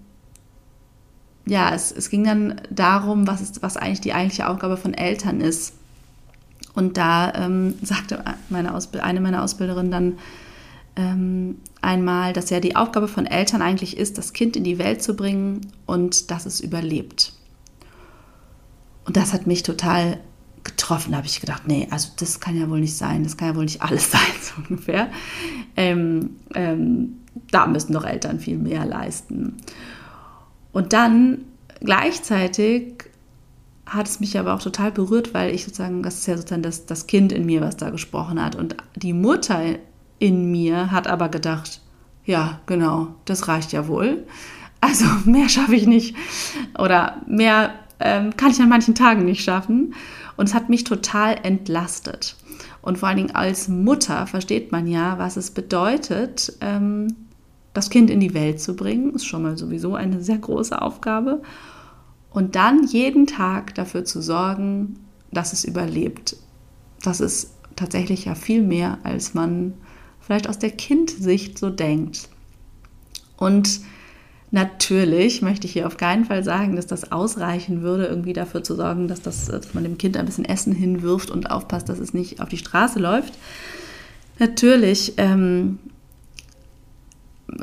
ja, 1.45 1.73
es, 1.73 1.91
es 1.91 2.09
ging 2.09 2.23
dann 2.23 2.61
darum, 2.69 3.27
was, 3.27 3.41
ist, 3.41 3.61
was 3.61 3.77
eigentlich 3.77 4.01
die 4.01 4.13
eigentliche 4.13 4.47
Aufgabe 4.47 4.77
von 4.77 4.93
Eltern 4.93 5.41
ist. 5.41 5.73
Und 6.73 6.97
da 6.97 7.33
ähm, 7.33 7.75
sagte 7.81 8.23
meine 8.49 8.73
eine 9.01 9.21
meiner 9.21 9.43
Ausbilderinnen 9.43 9.91
dann 9.91 10.17
ähm, 10.95 11.57
einmal, 11.81 12.33
dass 12.33 12.49
ja 12.49 12.59
die 12.59 12.75
Aufgabe 12.75 13.07
von 13.07 13.25
Eltern 13.25 13.61
eigentlich 13.61 13.97
ist, 13.97 14.17
das 14.17 14.33
Kind 14.33 14.55
in 14.55 14.63
die 14.63 14.77
Welt 14.77 15.01
zu 15.03 15.15
bringen 15.15 15.67
und 15.85 16.31
dass 16.31 16.45
es 16.45 16.61
überlebt. 16.61 17.33
Und 19.05 19.17
das 19.17 19.33
hat 19.33 19.47
mich 19.47 19.63
total 19.63 20.19
getroffen. 20.63 21.11
Da 21.11 21.17
habe 21.17 21.27
ich 21.27 21.39
gedacht, 21.39 21.63
nee, 21.67 21.87
also 21.91 22.09
das 22.17 22.39
kann 22.39 22.57
ja 22.57 22.69
wohl 22.69 22.79
nicht 22.79 22.95
sein, 22.95 23.23
das 23.23 23.37
kann 23.37 23.49
ja 23.49 23.55
wohl 23.55 23.65
nicht 23.65 23.81
alles 23.81 24.11
sein, 24.11 24.21
so 24.41 24.61
ungefähr. 24.67 25.09
Ähm, 25.75 26.31
ähm, 26.53 27.17
da 27.49 27.65
müssen 27.67 27.93
doch 27.93 28.03
Eltern 28.03 28.39
viel 28.39 28.57
mehr 28.57 28.85
leisten. 28.85 29.57
Und 30.71 30.93
dann 30.93 31.39
gleichzeitig 31.79 33.05
hat 33.85 34.07
es 34.07 34.19
mich 34.19 34.39
aber 34.39 34.53
auch 34.53 34.61
total 34.61 34.91
berührt, 34.91 35.33
weil 35.33 35.53
ich 35.53 35.65
sozusagen, 35.65 36.01
das 36.01 36.19
ist 36.19 36.27
ja 36.27 36.37
sozusagen 36.37 36.63
das, 36.63 36.85
das 36.85 37.07
Kind 37.07 37.31
in 37.31 37.45
mir, 37.45 37.61
was 37.61 37.77
da 37.77 37.89
gesprochen 37.89 38.41
hat. 38.41 38.55
Und 38.55 38.75
die 38.95 39.13
Mutter 39.13 39.61
in 40.19 40.51
mir 40.51 40.91
hat 40.91 41.07
aber 41.07 41.29
gedacht, 41.29 41.81
ja, 42.25 42.61
genau, 42.67 43.15
das 43.25 43.47
reicht 43.47 43.73
ja 43.73 43.87
wohl. 43.87 44.25
Also 44.79 45.05
mehr 45.25 45.49
schaffe 45.49 45.75
ich 45.75 45.87
nicht. 45.87 46.15
Oder 46.77 47.21
mehr 47.27 47.73
ähm, 47.99 48.35
kann 48.37 48.51
ich 48.51 48.61
an 48.61 48.69
manchen 48.69 48.95
Tagen 48.95 49.25
nicht 49.25 49.43
schaffen. 49.43 49.93
Und 50.37 50.49
es 50.49 50.53
hat 50.53 50.69
mich 50.69 50.83
total 50.83 51.37
entlastet. 51.43 52.35
Und 52.81 52.97
vor 52.97 53.09
allen 53.09 53.17
Dingen 53.17 53.35
als 53.35 53.67
Mutter 53.67 54.27
versteht 54.27 54.71
man 54.71 54.87
ja, 54.87 55.19
was 55.19 55.37
es 55.37 55.51
bedeutet, 55.51 56.53
ähm, 56.61 57.15
das 57.73 57.89
Kind 57.89 58.09
in 58.09 58.19
die 58.19 58.33
Welt 58.33 58.59
zu 58.59 58.75
bringen. 58.75 59.13
Ist 59.13 59.25
schon 59.25 59.43
mal 59.43 59.57
sowieso 59.57 59.95
eine 59.95 60.21
sehr 60.21 60.37
große 60.37 60.81
Aufgabe. 60.81 61.41
Und 62.31 62.55
dann 62.55 62.85
jeden 62.85 63.27
Tag 63.27 63.75
dafür 63.75 64.05
zu 64.05 64.21
sorgen, 64.21 64.99
dass 65.31 65.53
es 65.53 65.63
überlebt. 65.63 66.35
Das 67.03 67.19
ist 67.19 67.51
tatsächlich 67.75 68.25
ja 68.25 68.35
viel 68.35 68.61
mehr, 68.61 68.99
als 69.03 69.33
man 69.33 69.73
vielleicht 70.19 70.47
aus 70.47 70.59
der 70.59 70.71
Kindsicht 70.71 71.57
so 71.57 71.69
denkt. 71.69 72.29
Und 73.37 73.81
Natürlich 74.53 75.41
möchte 75.41 75.65
ich 75.65 75.73
hier 75.73 75.87
auf 75.87 75.95
keinen 75.95 76.25
Fall 76.25 76.43
sagen, 76.43 76.75
dass 76.75 76.85
das 76.85 77.13
ausreichen 77.13 77.81
würde, 77.81 78.05
irgendwie 78.05 78.33
dafür 78.33 78.63
zu 78.63 78.75
sorgen, 78.75 79.07
dass, 79.07 79.21
das, 79.21 79.45
dass 79.45 79.73
man 79.73 79.83
dem 79.83 79.97
Kind 79.97 80.17
ein 80.17 80.25
bisschen 80.25 80.43
Essen 80.43 80.73
hinwirft 80.73 81.31
und 81.31 81.49
aufpasst, 81.49 81.87
dass 81.87 81.99
es 81.99 82.13
nicht 82.13 82.41
auf 82.41 82.49
die 82.49 82.57
Straße 82.57 82.99
läuft. 82.99 83.33
Natürlich 84.39 85.13
ähm, 85.17 85.79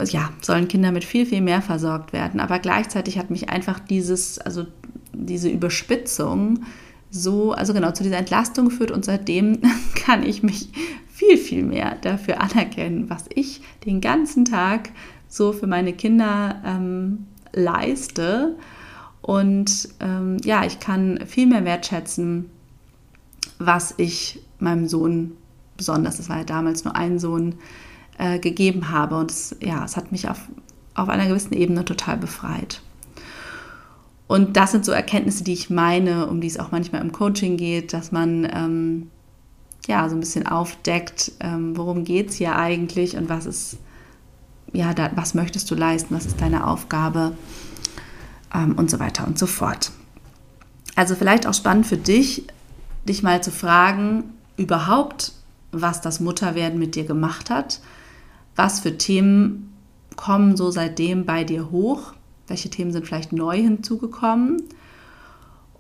ja, 0.07 0.31
sollen 0.41 0.69
Kinder 0.69 0.91
mit 0.91 1.05
viel, 1.05 1.27
viel 1.27 1.43
mehr 1.43 1.61
versorgt 1.61 2.15
werden. 2.15 2.41
Aber 2.41 2.59
gleichzeitig 2.59 3.19
hat 3.19 3.31
mich 3.31 3.51
einfach 3.51 3.79
dieses, 3.79 4.39
also 4.39 4.67
diese 5.13 5.51
Überspitzung 5.51 6.61
so, 7.11 7.53
also 7.53 7.73
genau, 7.73 7.93
zu 7.93 8.03
dieser 8.03 8.19
Entlastung 8.19 8.67
geführt 8.67 8.91
und 8.91 9.05
seitdem 9.05 9.61
kann 9.95 10.23
ich 10.23 10.43
mich 10.43 10.69
viel, 11.13 11.37
viel 11.37 11.65
mehr 11.65 11.97
dafür 12.01 12.41
anerkennen, 12.41 13.11
was 13.11 13.25
ich 13.35 13.61
den 13.85 14.01
ganzen 14.01 14.45
Tag 14.45 14.91
so 15.29 15.53
für 15.53 15.67
meine 15.67 15.93
Kinder 15.93 16.61
ähm, 16.65 17.27
leiste. 17.53 18.57
Und 19.21 19.89
ähm, 20.01 20.39
ja, 20.43 20.65
ich 20.65 20.81
kann 20.81 21.21
viel 21.27 21.47
mehr 21.47 21.65
wertschätzen, 21.65 22.51
was 23.59 23.95
ich 23.97 24.41
meinem 24.59 24.89
Sohn 24.89 25.33
besonders, 25.77 26.17
das 26.17 26.29
war 26.29 26.39
ja 26.39 26.45
damals 26.45 26.85
nur 26.85 26.97
ein 26.97 27.19
Sohn, 27.19 27.55
äh, 28.19 28.39
gegeben 28.39 28.91
habe. 28.91 29.17
Und 29.17 29.31
es, 29.31 29.57
ja, 29.61 29.85
es 29.85 29.97
hat 29.97 30.13
mich 30.13 30.29
auf, 30.29 30.41
auf 30.95 31.09
einer 31.09 31.27
gewissen 31.27 31.55
Ebene 31.55 31.85
total 31.85 32.19
befreit. 32.19 32.83
Und 34.27 34.57
das 34.57 34.73
sind 34.73 34.85
so 34.85 34.93
Erkenntnisse, 34.93 35.43
die 35.43 35.55
ich 35.55 35.71
meine, 35.71 36.27
um 36.27 36.41
die 36.41 36.49
es 36.49 36.59
auch 36.59 36.71
manchmal 36.71 37.01
im 37.01 37.13
Coaching 37.13 37.57
geht, 37.57 37.95
dass 37.95 38.13
man 38.13 38.47
ähm, 38.53 39.11
ja 39.87 40.07
so 40.09 40.17
ein 40.17 40.21
bisschen 40.21 40.47
aufdeckt, 40.47 41.33
ähm, 41.41 41.77
worum 41.77 42.05
geht 42.05 42.29
es 42.29 42.37
hier 42.37 42.55
eigentlich 42.57 43.17
und 43.17 43.31
was 43.31 43.47
ist, 43.47 43.79
ja, 44.73 44.95
da, 44.95 45.11
was 45.15 45.35
möchtest 45.35 45.71
du 45.71 45.75
leisten, 45.75 46.15
was 46.15 46.27
ist 46.27 46.41
deine 46.41 46.67
Aufgabe 46.67 47.37
ähm, 48.55 48.75
und 48.77 48.91
so 48.91 48.99
weiter 48.99 49.27
und 49.27 49.39
so 49.39 49.47
fort. 49.47 49.93
Also 50.97 51.15
vielleicht 51.15 51.47
auch 51.47 51.55
spannend 51.55 51.87
für 51.87 51.97
dich, 51.97 52.47
dich 53.07 53.23
mal 53.23 53.43
zu 53.43 53.51
fragen, 53.51 54.25
überhaupt, 54.57 55.33
was 55.71 56.01
das 56.01 56.21
Mutterwerden 56.21 56.79
mit 56.79 56.95
dir 56.95 57.05
gemacht 57.05 57.51
hat, 57.51 57.81
was 58.57 58.81
für 58.81 58.99
Themen 58.99 59.73
kommen 60.17 60.57
so 60.57 60.71
seitdem 60.71 61.25
bei 61.25 61.45
dir 61.45 61.71
hoch, 61.71 62.15
welche 62.49 62.71
Themen 62.71 62.93
sind 62.93 63.07
vielleicht 63.07 63.33
neu 63.33 63.57
hinzugekommen 63.57 64.63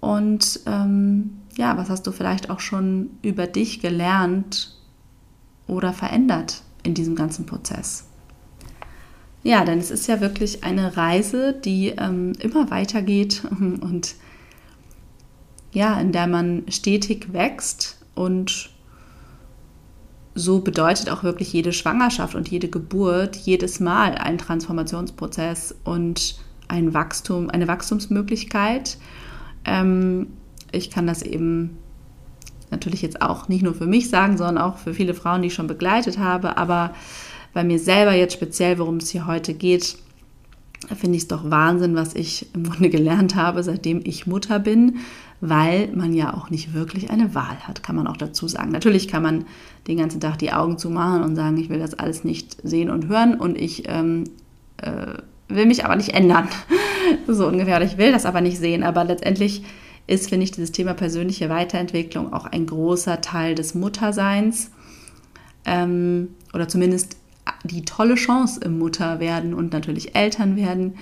und 0.00 0.60
ähm, 0.66 1.40
ja, 1.56 1.76
was 1.76 1.90
hast 1.90 2.06
du 2.06 2.12
vielleicht 2.12 2.50
auch 2.50 2.60
schon 2.60 3.10
über 3.22 3.46
dich 3.46 3.80
gelernt 3.80 4.76
oder 5.66 5.92
verändert 5.92 6.62
in 6.84 6.94
diesem 6.94 7.16
ganzen 7.16 7.46
Prozess? 7.46 8.07
Ja, 9.42 9.64
denn 9.64 9.78
es 9.78 9.90
ist 9.90 10.08
ja 10.08 10.20
wirklich 10.20 10.64
eine 10.64 10.96
Reise, 10.96 11.52
die 11.52 11.88
ähm, 11.90 12.32
immer 12.40 12.70
weitergeht 12.70 13.42
und 13.50 14.14
ja, 15.72 16.00
in 16.00 16.12
der 16.12 16.26
man 16.26 16.64
stetig 16.68 17.32
wächst 17.32 17.98
und 18.14 18.70
so 20.34 20.60
bedeutet 20.60 21.10
auch 21.10 21.22
wirklich 21.24 21.52
jede 21.52 21.72
Schwangerschaft 21.72 22.34
und 22.34 22.48
jede 22.48 22.68
Geburt 22.68 23.36
jedes 23.36 23.80
Mal 23.80 24.14
ein 24.14 24.38
Transformationsprozess 24.38 25.74
und 25.84 26.36
ein 26.68 26.94
Wachstum, 26.94 27.50
eine 27.50 27.66
Wachstumsmöglichkeit. 27.66 28.98
Ähm, 29.64 30.28
ich 30.70 30.90
kann 30.90 31.06
das 31.06 31.22
eben 31.22 31.78
natürlich 32.70 33.02
jetzt 33.02 33.22
auch 33.22 33.48
nicht 33.48 33.62
nur 33.62 33.74
für 33.74 33.86
mich 33.86 34.10
sagen, 34.10 34.36
sondern 34.36 34.58
auch 34.58 34.78
für 34.78 34.94
viele 34.94 35.14
Frauen, 35.14 35.42
die 35.42 35.48
ich 35.48 35.54
schon 35.54 35.66
begleitet 35.66 36.18
habe. 36.18 36.56
Aber 36.56 36.94
bei 37.58 37.64
mir 37.64 37.80
selber 37.80 38.14
jetzt 38.14 38.34
speziell, 38.34 38.78
worum 38.78 38.98
es 38.98 39.10
hier 39.10 39.26
heute 39.26 39.52
geht, 39.52 39.98
finde 40.94 41.16
ich 41.16 41.22
es 41.22 41.26
doch 41.28 41.50
Wahnsinn, 41.50 41.96
was 41.96 42.14
ich 42.14 42.46
im 42.54 42.62
Grunde 42.62 42.88
gelernt 42.88 43.34
habe, 43.34 43.64
seitdem 43.64 44.00
ich 44.04 44.28
Mutter 44.28 44.60
bin, 44.60 44.98
weil 45.40 45.88
man 45.88 46.12
ja 46.12 46.34
auch 46.34 46.50
nicht 46.50 46.72
wirklich 46.72 47.10
eine 47.10 47.34
Wahl 47.34 47.56
hat, 47.66 47.82
kann 47.82 47.96
man 47.96 48.06
auch 48.06 48.16
dazu 48.16 48.46
sagen. 48.46 48.70
Natürlich 48.70 49.08
kann 49.08 49.24
man 49.24 49.44
den 49.88 49.98
ganzen 49.98 50.20
Tag 50.20 50.38
die 50.38 50.52
Augen 50.52 50.78
zumachen 50.78 51.24
und 51.24 51.34
sagen, 51.34 51.56
ich 51.56 51.68
will 51.68 51.80
das 51.80 51.94
alles 51.94 52.22
nicht 52.22 52.58
sehen 52.62 52.90
und 52.90 53.08
hören 53.08 53.34
und 53.34 53.58
ich 53.58 53.88
ähm, 53.88 54.22
äh, 54.76 55.14
will 55.48 55.66
mich 55.66 55.84
aber 55.84 55.96
nicht 55.96 56.10
ändern. 56.10 56.46
so 57.26 57.48
ungefähr. 57.48 57.82
Ich 57.82 57.98
will 57.98 58.12
das 58.12 58.24
aber 58.24 58.40
nicht 58.40 58.58
sehen. 58.58 58.84
Aber 58.84 59.02
letztendlich 59.02 59.64
ist, 60.06 60.28
finde 60.28 60.44
ich, 60.44 60.52
dieses 60.52 60.70
Thema 60.70 60.94
persönliche 60.94 61.48
Weiterentwicklung 61.48 62.32
auch 62.32 62.46
ein 62.46 62.66
großer 62.66 63.20
Teil 63.20 63.56
des 63.56 63.74
Mutterseins. 63.74 64.70
Ähm, 65.64 66.28
oder 66.54 66.68
zumindest 66.68 67.16
die 67.64 67.84
tolle 67.84 68.14
Chance 68.14 68.60
im 68.64 68.78
Mutterwerden 68.78 69.54
und 69.54 69.72
natürlich 69.72 70.14
Elternwerden, 70.14 70.94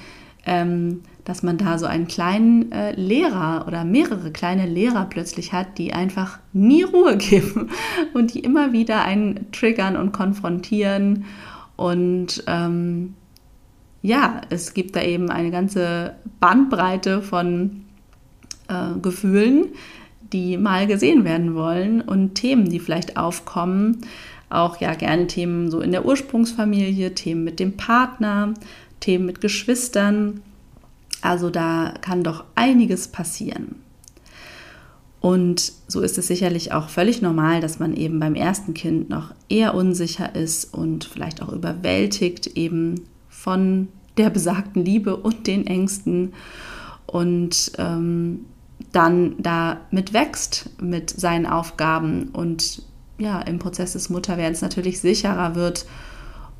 ähm, 0.47 1.03
dass 1.25 1.43
man 1.43 1.59
da 1.59 1.79
so 1.79 1.87
einen 1.87 2.07
kleinen 2.07 2.71
äh, 2.71 2.93
Lehrer 2.93 3.65
oder 3.67 3.85
mehrere 3.85 4.31
kleine 4.31 4.67
Lehrer 4.67 5.07
plötzlich 5.11 5.53
hat, 5.53 5.77
die 5.77 5.93
einfach 5.93 6.39
nie 6.53 6.85
Ruhe 6.85 7.17
geben 7.19 7.71
und 8.15 8.35
die 8.35 8.41
immer 8.41 8.73
wieder 8.73 9.05
einen 9.05 9.51
triggern 9.53 9.97
und 9.97 10.13
konfrontieren. 10.13 11.25
Und 11.75 12.45
ähm, 12.47 13.15
ja, 14.03 14.41
es 14.51 14.73
gibt 14.73 14.95
da 14.95 15.03
eben 15.03 15.31
eine 15.31 15.51
ganze 15.51 16.15
Bandbreite 16.39 17.23
von 17.23 17.83
äh, 18.69 18.99
Gefühlen, 19.03 19.67
die 20.33 20.57
mal 20.59 20.87
gesehen 20.87 21.25
werden 21.25 21.55
wollen 21.55 22.01
und 22.01 22.35
Themen, 22.35 22.69
die 22.69 22.79
vielleicht 22.79 23.17
aufkommen. 23.17 23.99
Auch 24.49 24.81
ja 24.81 24.95
gerne 24.95 25.27
Themen 25.27 25.71
so 25.71 25.81
in 25.81 25.93
der 25.93 26.05
Ursprungsfamilie, 26.05 27.15
Themen 27.15 27.45
mit 27.45 27.59
dem 27.59 27.77
Partner, 27.77 28.55
Themen 29.01 29.27
mit 29.27 29.41
Geschwistern. 29.41 30.43
Also 31.23 31.51
da 31.51 31.95
kann 32.01 32.23
doch 32.23 32.45
einiges 32.55 33.09
passieren. 33.09 33.77
Und 35.21 35.73
so 35.89 36.03
ist 36.03 36.19
es 36.19 36.29
sicherlich 36.29 36.73
auch 36.73 36.89
völlig 36.89 37.21
normal, 37.21 37.61
dass 37.61 37.81
man 37.81 37.97
eben 37.97 38.21
beim 38.21 38.37
ersten 38.37 38.75
Kind 38.75 39.09
noch 39.09 39.35
eher 39.49 39.75
unsicher 39.75 40.37
ist 40.37 40.73
und 40.73 41.05
vielleicht 41.05 41.43
auch 41.43 41.53
überwältigt 41.53 42.47
eben 42.57 43.07
von 43.29 43.89
der 44.19 44.31
besagten 44.31 44.85
Liebe 44.85 45.17
und 45.17 45.49
den 45.49 45.67
Ängsten. 45.67 46.33
Und 47.07 47.73
ähm, 47.79 48.45
dann 48.93 49.35
da 49.39 49.81
mit 49.91 50.13
wächst 50.13 50.71
mit 50.81 51.11
seinen 51.11 51.47
Aufgaben 51.47 52.29
und 52.33 52.83
ja, 53.19 53.41
im 53.41 53.59
Prozess 53.59 53.95
des 53.95 54.11
Mutterwerdens 54.11 54.61
natürlich 54.63 55.01
sicherer 55.01 55.55
wird 55.55 55.87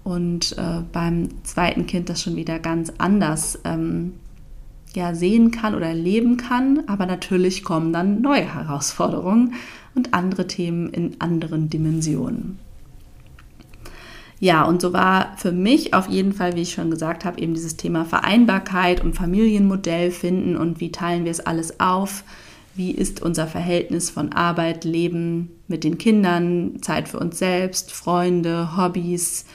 und 0.05 0.57
äh, 0.57 0.83
beim 0.93 1.29
zweiten 1.45 1.87
Kind 1.87 2.09
das 2.09 2.23
schon 2.23 2.37
wieder 2.37 2.59
ganz 2.59 2.93
anders 2.99 3.59
ähm, 3.65 4.15
ja, 4.95 5.15
sehen 5.15 5.51
kann 5.51 5.75
oder 5.75 5.89
erleben 5.89 6.37
kann. 6.37 6.85
Aber 6.87 7.07
natürlich 7.07 7.65
kommen 7.65 7.93
dann 7.93 8.21
neue 8.21 8.55
Herausforderungen 8.55 9.55
und 9.95 10.15
andere 10.15 10.47
Themen 10.47 10.91
in 10.91 11.21
anderen 11.21 11.71
Dimensionen. 11.71 12.59
Ja, 14.39 14.65
und 14.65 14.83
so 14.83 14.93
war 14.93 15.35
für 15.39 15.53
mich 15.53 15.95
auf 15.95 16.09
jeden 16.09 16.33
Fall, 16.33 16.55
wie 16.55 16.63
ich 16.63 16.73
schon 16.73 16.91
gesagt 16.91 17.25
habe, 17.25 17.41
eben 17.41 17.55
dieses 17.55 17.77
Thema 17.77 18.05
Vereinbarkeit 18.05 19.03
und 19.03 19.15
Familienmodell 19.15 20.11
finden 20.11 20.57
und 20.57 20.79
wie 20.79 20.93
teilen 20.93 21.25
wir 21.25 21.31
es 21.31 21.41
alles 21.41 21.81
auf. 21.81 22.23
Wie 22.77 22.91
ist 22.91 23.23
unser 23.23 23.47
Verhältnis 23.47 24.11
von 24.11 24.33
Arbeit, 24.33 24.85
Leben 24.85 25.51
mit 25.67 25.83
den 25.83 25.97
Kindern, 25.97 26.83
Zeit 26.83 27.09
für 27.09 27.19
uns 27.19 27.39
selbst, 27.39 27.91
Freunde, 27.91 28.77
Hobbys? 28.77 29.47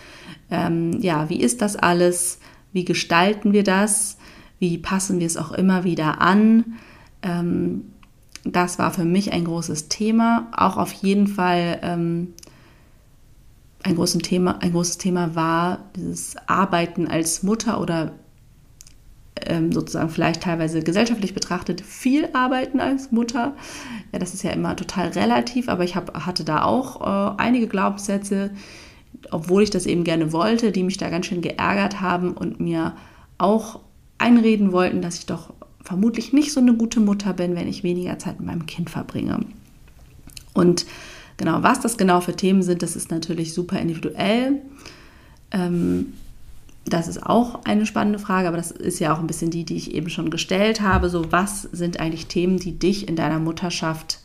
Ähm, 0.49 0.99
ja, 1.01 1.29
wie 1.29 1.39
ist 1.39 1.61
das 1.61 1.75
alles? 1.75 2.39
Wie 2.73 2.83
gestalten 2.83 3.53
wir 3.53 3.63
das? 3.63 4.17
Wie 4.57 4.79
passen 4.79 5.19
wir 5.19 5.27
es 5.27 5.37
auch 5.37 5.51
immer 5.51 5.83
wieder 5.83 6.19
an? 6.19 6.77
Ähm, 7.21 7.85
das 8.43 8.79
war 8.79 8.91
für 8.91 9.05
mich 9.05 9.31
ein 9.33 9.45
großes 9.45 9.87
Thema. 9.87 10.47
Auch 10.55 10.77
auf 10.77 10.91
jeden 10.91 11.27
Fall 11.27 11.79
ähm, 11.83 12.33
ein, 13.83 13.95
großes 13.95 14.23
Thema, 14.23 14.57
ein 14.61 14.71
großes 14.71 14.97
Thema 14.97 15.35
war 15.35 15.85
dieses 15.95 16.35
Arbeiten 16.47 17.07
als 17.07 17.43
Mutter 17.43 17.79
oder 17.79 18.13
ähm, 19.45 19.71
sozusagen 19.71 20.09
vielleicht 20.09 20.41
teilweise 20.41 20.81
gesellschaftlich 20.81 21.33
betrachtet 21.33 21.81
viel 21.81 22.29
arbeiten 22.33 22.79
als 22.79 23.11
Mutter. 23.11 23.55
Ja, 24.11 24.19
das 24.19 24.33
ist 24.33 24.43
ja 24.43 24.51
immer 24.51 24.75
total 24.75 25.09
relativ, 25.09 25.69
aber 25.69 25.83
ich 25.83 25.95
hab, 25.95 26.25
hatte 26.25 26.43
da 26.43 26.63
auch 26.63 27.01
äh, 27.01 27.41
einige 27.41 27.67
Glaubenssätze, 27.67 28.51
obwohl 29.29 29.63
ich 29.63 29.69
das 29.69 29.85
eben 29.85 30.03
gerne 30.03 30.31
wollte, 30.31 30.71
die 30.71 30.83
mich 30.83 30.97
da 30.97 31.09
ganz 31.09 31.27
schön 31.27 31.41
geärgert 31.41 32.01
haben 32.01 32.33
und 32.33 32.59
mir 32.59 32.93
auch 33.37 33.79
einreden 34.17 34.71
wollten, 34.71 35.01
dass 35.01 35.17
ich 35.17 35.25
doch 35.25 35.53
vermutlich 35.83 36.31
nicht 36.31 36.53
so 36.53 36.59
eine 36.59 36.73
gute 36.75 36.99
Mutter 36.99 37.33
bin, 37.33 37.55
wenn 37.55 37.67
ich 37.67 37.83
weniger 37.83 38.19
Zeit 38.19 38.39
mit 38.39 38.47
meinem 38.47 38.65
Kind 38.65 38.89
verbringe. 38.89 39.39
Und 40.53 40.85
Genau, 41.41 41.63
was 41.63 41.79
das 41.79 41.97
genau 41.97 42.21
für 42.21 42.35
Themen 42.35 42.61
sind, 42.61 42.83
das 42.83 42.95
ist 42.95 43.09
natürlich 43.09 43.55
super 43.55 43.79
individuell. 43.79 44.61
Ähm, 45.49 46.13
das 46.85 47.07
ist 47.07 47.23
auch 47.23 47.63
eine 47.65 47.85
spannende 47.85 48.19
Frage, 48.19 48.47
aber 48.47 48.57
das 48.57 48.71
ist 48.71 48.99
ja 48.99 49.13
auch 49.13 49.19
ein 49.19 49.27
bisschen 49.27 49.51
die, 49.51 49.65
die 49.65 49.77
ich 49.77 49.93
eben 49.93 50.09
schon 50.09 50.29
gestellt 50.29 50.81
habe. 50.81 51.09
So, 51.09 51.31
was 51.31 51.63
sind 51.63 51.99
eigentlich 51.99 52.27
Themen, 52.27 52.57
die 52.57 52.77
dich 52.77 53.07
in 53.07 53.15
deiner 53.15 53.39
Mutterschaft 53.39 54.19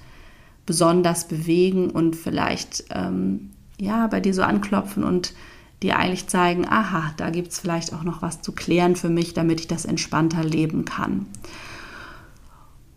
besonders 0.64 1.28
bewegen 1.28 1.90
und 1.90 2.16
vielleicht 2.16 2.84
ähm, 2.90 3.50
ja 3.78 4.06
bei 4.06 4.20
dir 4.20 4.34
so 4.34 4.42
anklopfen 4.42 5.04
und 5.04 5.34
dir 5.82 5.98
eigentlich 5.98 6.26
zeigen, 6.26 6.66
aha, 6.66 7.12
da 7.18 7.30
gibt 7.30 7.52
es 7.52 7.60
vielleicht 7.60 7.92
auch 7.92 8.02
noch 8.02 8.22
was 8.22 8.40
zu 8.40 8.52
klären 8.52 8.96
für 8.96 9.10
mich, 9.10 9.34
damit 9.34 9.60
ich 9.60 9.68
das 9.68 9.84
entspannter 9.84 10.42
leben 10.42 10.84
kann. 10.84 11.26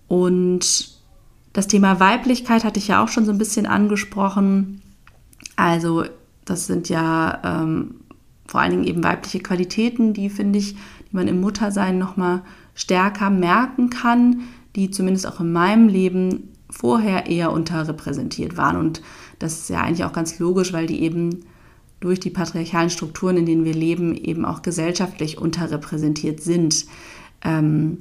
Und 0.07 0.89
das 1.53 1.67
Thema 1.67 1.99
Weiblichkeit 1.99 2.63
hatte 2.63 2.79
ich 2.79 2.87
ja 2.87 3.03
auch 3.03 3.09
schon 3.09 3.25
so 3.25 3.31
ein 3.31 3.37
bisschen 3.37 3.65
angesprochen. 3.65 4.81
Also 5.57 6.05
das 6.45 6.67
sind 6.67 6.89
ja 6.89 7.41
ähm, 7.43 7.98
vor 8.49 8.61
allen 8.61 8.71
Dingen 8.71 8.87
eben 8.87 9.03
weibliche 9.03 9.39
Qualitäten, 9.39 10.13
die 10.13 10.29
finde 10.29 10.57
ich, 10.57 10.73
die 10.73 11.15
man 11.15 11.27
im 11.27 11.39
Muttersein 11.39 11.99
nochmal 11.99 12.41
stärker 12.73 13.29
merken 13.29 13.91
kann, 13.91 14.41
die 14.75 14.89
zumindest 14.89 15.27
auch 15.27 15.39
in 15.39 15.51
meinem 15.51 15.87
Leben 15.87 16.49
vorher 16.67 17.27
eher 17.27 17.51
unterrepräsentiert 17.51 18.57
waren. 18.57 18.77
Und 18.77 19.03
das 19.37 19.59
ist 19.59 19.69
ja 19.69 19.81
eigentlich 19.81 20.03
auch 20.03 20.13
ganz 20.13 20.39
logisch, 20.39 20.73
weil 20.73 20.87
die 20.87 21.01
eben 21.01 21.45
durch 21.99 22.19
die 22.19 22.31
patriarchalen 22.31 22.89
Strukturen, 22.89 23.37
in 23.37 23.45
denen 23.45 23.65
wir 23.65 23.73
leben, 23.75 24.15
eben 24.15 24.45
auch 24.45 24.63
gesellschaftlich 24.63 25.37
unterrepräsentiert 25.37 26.41
sind. 26.41 26.87
Ähm, 27.43 27.99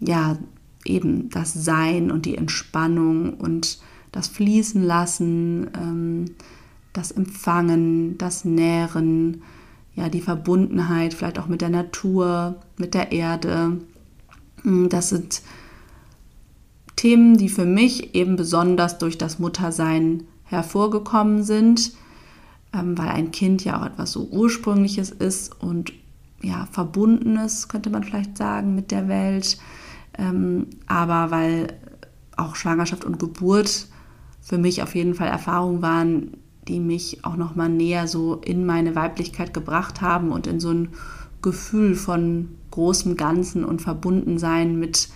ja, 0.00 0.36
eben 0.84 1.30
das 1.30 1.54
Sein 1.54 2.10
und 2.10 2.26
die 2.26 2.36
Entspannung 2.36 3.34
und 3.34 3.78
das 4.12 4.28
Fließen 4.28 4.82
lassen, 4.82 5.68
ähm, 5.74 6.24
das 6.92 7.12
Empfangen, 7.12 8.18
das 8.18 8.44
Nähren, 8.44 9.42
ja, 9.94 10.08
die 10.08 10.20
Verbundenheit 10.20 11.14
vielleicht 11.14 11.38
auch 11.38 11.46
mit 11.46 11.60
der 11.60 11.68
Natur, 11.68 12.56
mit 12.76 12.94
der 12.94 13.12
Erde. 13.12 13.78
Mm, 14.62 14.88
das 14.88 15.10
sind 15.10 15.42
Themen, 16.96 17.36
die 17.36 17.48
für 17.48 17.64
mich 17.64 18.14
eben 18.14 18.36
besonders 18.36 18.98
durch 18.98 19.18
das 19.18 19.38
Muttersein 19.38 20.24
hervorgekommen 20.44 21.42
sind, 21.42 21.92
ähm, 22.72 22.96
weil 22.98 23.08
ein 23.08 23.30
Kind 23.30 23.64
ja 23.64 23.80
auch 23.80 23.86
etwas 23.86 24.12
so 24.12 24.28
Ursprüngliches 24.30 25.10
ist 25.10 25.60
und 25.60 25.92
ja, 26.42 26.68
Verbundenes, 26.70 27.68
könnte 27.68 27.90
man 27.90 28.04
vielleicht 28.04 28.36
sagen, 28.36 28.74
mit 28.74 28.90
der 28.90 29.08
Welt. 29.08 29.58
Ähm, 30.18 30.66
aber 30.86 31.30
weil 31.30 31.78
auch 32.36 32.56
Schwangerschaft 32.56 33.04
und 33.04 33.18
Geburt 33.18 33.88
für 34.40 34.58
mich 34.58 34.82
auf 34.82 34.94
jeden 34.94 35.14
Fall 35.14 35.28
Erfahrungen 35.28 35.82
waren, 35.82 36.36
die 36.68 36.80
mich 36.80 37.24
auch 37.24 37.36
noch 37.36 37.54
mal 37.54 37.68
näher 37.68 38.08
so 38.08 38.36
in 38.36 38.66
meine 38.66 38.94
Weiblichkeit 38.94 39.52
gebracht 39.54 40.00
haben 40.00 40.32
und 40.32 40.46
in 40.46 40.60
so 40.60 40.70
ein 40.70 40.88
Gefühl 41.42 41.94
von 41.94 42.48
großem 42.70 43.16
Ganzen 43.16 43.64
und 43.64 43.82
Verbundensein 43.82 44.78
mit 44.78 45.08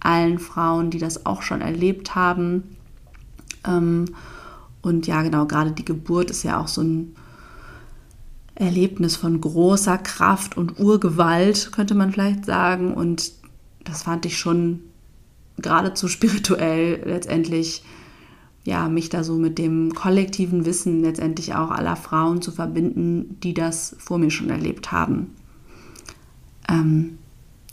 allen 0.00 0.38
Frauen, 0.38 0.90
die 0.90 0.98
das 0.98 1.26
auch 1.26 1.42
schon 1.42 1.60
erlebt 1.60 2.14
haben. 2.14 2.76
Ähm, 3.66 4.06
und 4.80 5.06
ja, 5.06 5.22
genau, 5.22 5.46
gerade 5.46 5.72
die 5.72 5.84
Geburt 5.84 6.30
ist 6.30 6.42
ja 6.42 6.60
auch 6.60 6.68
so 6.68 6.82
ein 6.82 7.14
Erlebnis 8.54 9.16
von 9.16 9.40
großer 9.40 9.98
Kraft 9.98 10.56
und 10.56 10.78
Urgewalt, 10.78 11.70
könnte 11.72 11.94
man 11.94 12.12
vielleicht 12.12 12.44
sagen. 12.46 12.94
Und 12.94 13.32
das 13.84 14.02
fand 14.02 14.26
ich 14.26 14.38
schon 14.38 14.80
geradezu 15.58 16.08
spirituell 16.08 17.02
letztendlich 17.04 17.82
ja, 18.64 18.88
mich 18.88 19.08
da 19.08 19.24
so 19.24 19.36
mit 19.36 19.58
dem 19.58 19.92
kollektiven 19.94 20.64
Wissen 20.64 21.02
letztendlich 21.02 21.54
auch 21.54 21.70
aller 21.70 21.96
Frauen 21.96 22.42
zu 22.42 22.52
verbinden, 22.52 23.40
die 23.42 23.54
das 23.54 23.96
vor 23.98 24.18
mir 24.18 24.30
schon 24.30 24.50
erlebt 24.50 24.92
haben. 24.92 25.34
Ähm, 26.68 27.18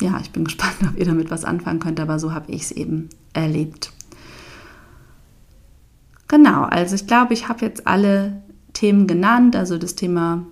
ja, 0.01 0.19
ich 0.19 0.31
bin 0.31 0.43
gespannt, 0.45 0.77
ob 0.87 0.97
ihr 0.97 1.05
damit 1.05 1.29
was 1.29 1.45
anfangen 1.45 1.79
könnt, 1.79 1.99
aber 1.99 2.17
so 2.19 2.33
habe 2.33 2.51
ich 2.51 2.63
es 2.63 2.71
eben 2.71 3.09
erlebt. 3.33 3.91
Genau, 6.27 6.63
also 6.63 6.95
ich 6.95 7.07
glaube, 7.07 7.33
ich 7.33 7.47
habe 7.47 7.65
jetzt 7.65 7.87
alle 7.87 8.41
Themen 8.73 9.07
genannt, 9.07 9.55
also 9.55 9.77
das 9.77 9.95
Thema 9.95 10.45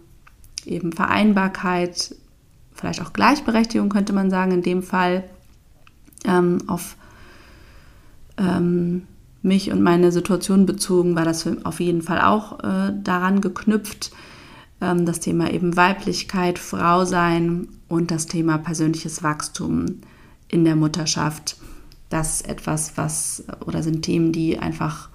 eben 0.66 0.92
Vereinbarkeit, 0.92 2.16
vielleicht 2.74 3.02
auch 3.02 3.14
Gleichberechtigung 3.14 3.90
könnte 3.90 4.14
man 4.14 4.30
sagen, 4.30 4.52
in 4.52 4.62
dem 4.64 4.84
Fall 4.84 5.24
ähm, 6.26 6.60
auf 6.68 6.96
ähm, 8.38 9.04
mich 9.48 9.72
und 9.72 9.82
meine 9.82 10.12
Situation 10.12 10.66
bezogen, 10.66 11.16
war 11.16 11.26
das 11.26 11.48
auf 11.64 11.80
jeden 11.80 12.02
Fall 12.02 12.22
auch 12.22 12.60
äh, 12.60 12.94
daran 13.04 13.42
geknüpft. 13.42 14.12
Ähm, 14.82 15.06
das 15.06 15.20
Thema 15.20 15.52
eben 15.52 15.76
Weiblichkeit, 15.76 16.60
Frau 16.60 17.06
sein 17.06 17.68
und 17.88 18.12
das 18.12 18.28
Thema 18.28 18.58
persönliches 18.58 19.24
Wachstum 19.24 20.02
in 20.48 20.66
der 20.66 20.76
Mutterschaft. 20.76 21.58
Das 22.10 22.42
etwas, 22.42 22.98
was 22.98 23.44
oder 23.66 23.84
sind 23.84 24.04
Themen, 24.04 24.32
die 24.32 24.60
einfach 24.60 25.10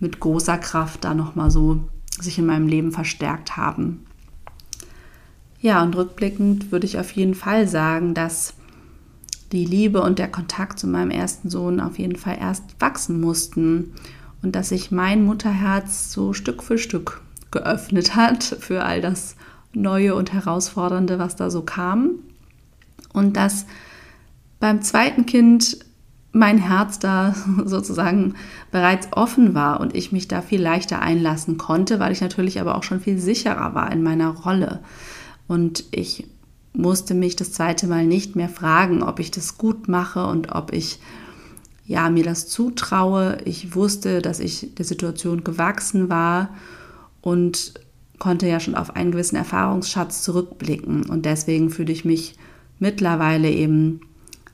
mit 0.00 0.18
großer 0.18 0.58
Kraft 0.58 1.04
da 1.04 1.14
nochmal 1.14 1.50
so 1.50 1.88
sich 2.20 2.38
in 2.38 2.46
meinem 2.46 2.66
Leben 2.66 2.92
verstärkt 2.92 3.56
haben. 3.56 4.04
Ja, 5.60 5.82
und 5.82 5.94
rückblickend 5.94 6.72
würde 6.72 6.86
ich 6.86 6.98
auf 6.98 7.12
jeden 7.12 7.34
Fall 7.34 7.68
sagen, 7.68 8.14
dass 8.14 8.54
die 9.52 9.64
Liebe 9.64 10.02
und 10.02 10.18
der 10.18 10.30
Kontakt 10.30 10.78
zu 10.78 10.86
meinem 10.86 11.10
ersten 11.10 11.50
Sohn 11.50 11.80
auf 11.80 11.98
jeden 11.98 12.16
Fall 12.16 12.38
erst 12.40 12.64
wachsen 12.80 13.20
mussten 13.20 13.92
und 14.42 14.56
dass 14.56 14.70
sich 14.70 14.90
mein 14.90 15.24
Mutterherz 15.24 16.12
so 16.12 16.32
Stück 16.32 16.62
für 16.62 16.78
Stück 16.78 17.20
geöffnet 17.50 18.16
hat 18.16 18.42
für 18.42 18.84
all 18.84 19.00
das 19.00 19.36
Neue 19.74 20.14
und 20.14 20.32
Herausfordernde, 20.32 21.18
was 21.18 21.36
da 21.36 21.50
so 21.50 21.62
kam. 21.62 22.10
Und 23.12 23.36
dass 23.36 23.66
beim 24.60 24.82
zweiten 24.82 25.24
Kind 25.24 25.78
mein 26.32 26.58
Herz 26.58 26.98
da 26.98 27.34
sozusagen 27.64 28.34
bereits 28.70 29.08
offen 29.12 29.54
war 29.54 29.80
und 29.80 29.94
ich 29.94 30.12
mich 30.12 30.28
da 30.28 30.42
viel 30.42 30.60
leichter 30.60 31.00
einlassen 31.00 31.58
konnte, 31.58 32.00
weil 32.00 32.12
ich 32.12 32.20
natürlich 32.20 32.60
aber 32.60 32.76
auch 32.76 32.82
schon 32.82 33.00
viel 33.00 33.18
sicherer 33.18 33.74
war 33.74 33.92
in 33.92 34.02
meiner 34.02 34.28
Rolle. 34.28 34.80
Und 35.46 35.84
ich 35.90 36.26
musste 36.72 37.14
mich 37.14 37.36
das 37.36 37.52
zweite 37.52 37.86
Mal 37.86 38.06
nicht 38.06 38.36
mehr 38.36 38.48
fragen, 38.48 39.02
ob 39.02 39.18
ich 39.18 39.30
das 39.30 39.58
gut 39.58 39.88
mache 39.88 40.26
und 40.26 40.52
ob 40.52 40.72
ich 40.72 40.98
ja 41.84 42.08
mir 42.10 42.24
das 42.24 42.48
zutraue. 42.48 43.38
Ich 43.44 43.74
wusste, 43.74 44.22
dass 44.22 44.40
ich 44.40 44.74
der 44.76 44.84
Situation 44.84 45.44
gewachsen 45.44 46.08
war 46.08 46.50
und 47.20 47.74
konnte 48.18 48.46
ja 48.46 48.60
schon 48.60 48.74
auf 48.74 48.96
einen 48.96 49.12
gewissen 49.12 49.36
Erfahrungsschatz 49.36 50.22
zurückblicken 50.22 51.10
und 51.10 51.26
deswegen 51.26 51.70
fühle 51.70 51.92
ich 51.92 52.04
mich 52.04 52.36
mittlerweile 52.78 53.50
eben 53.50 54.00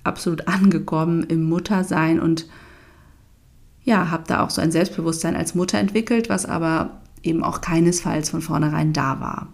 absolut 0.05 0.49
angekommen 0.49 1.25
im 1.25 1.45
Muttersein 1.45 2.19
und 2.19 2.47
ja, 3.85 4.11
habe 4.11 4.25
da 4.27 4.43
auch 4.43 4.51
so 4.51 4.61
ein 4.61 4.73
Selbstbewusstsein 4.73 5.37
als 5.37 5.55
Mutter 5.55 5.79
entwickelt, 5.79 6.29
was 6.29 6.47
aber 6.47 7.01
eben 7.23 7.45
auch 7.45 7.61
keinesfalls 7.61 8.31
von 8.31 8.41
vornherein 8.41 8.93
da 8.93 9.21
war 9.21 9.49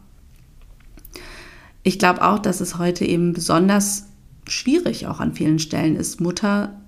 ich 1.85 1.99
glaube 1.99 2.23
auch, 2.23 2.39
dass 2.41 2.61
es 2.61 2.79
heute 2.79 3.05
eben 3.05 3.35
besonders 3.35 4.07
schwierig 4.49 5.07
auch 5.07 5.21
an 5.21 5.35
vielen 5.35 5.59
Stellen 5.59 5.97
ist, 5.97 6.21
Mutter 6.21 6.81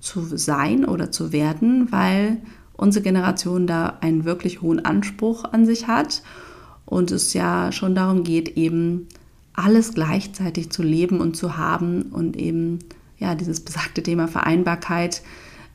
zu 0.00 0.24
sein 0.36 0.84
oder 0.84 1.10
zu 1.10 1.32
werden, 1.32 1.90
weil 1.92 2.38
unsere 2.72 3.02
Generation 3.02 3.66
da 3.66 3.98
einen 4.00 4.24
wirklich 4.24 4.62
hohen 4.62 4.84
Anspruch 4.84 5.44
an 5.44 5.66
sich 5.66 5.86
hat 5.88 6.22
und 6.86 7.10
es 7.10 7.34
ja 7.34 7.72
schon 7.72 7.94
darum 7.94 8.24
geht, 8.24 8.56
eben 8.56 9.08
alles 9.54 9.94
gleichzeitig 9.94 10.70
zu 10.70 10.82
leben 10.82 11.20
und 11.20 11.36
zu 11.36 11.56
haben 11.56 12.02
und 12.02 12.36
eben 12.36 12.80
ja 13.18 13.34
dieses 13.34 13.60
besagte 13.60 14.02
Thema 14.02 14.28
Vereinbarkeit 14.28 15.22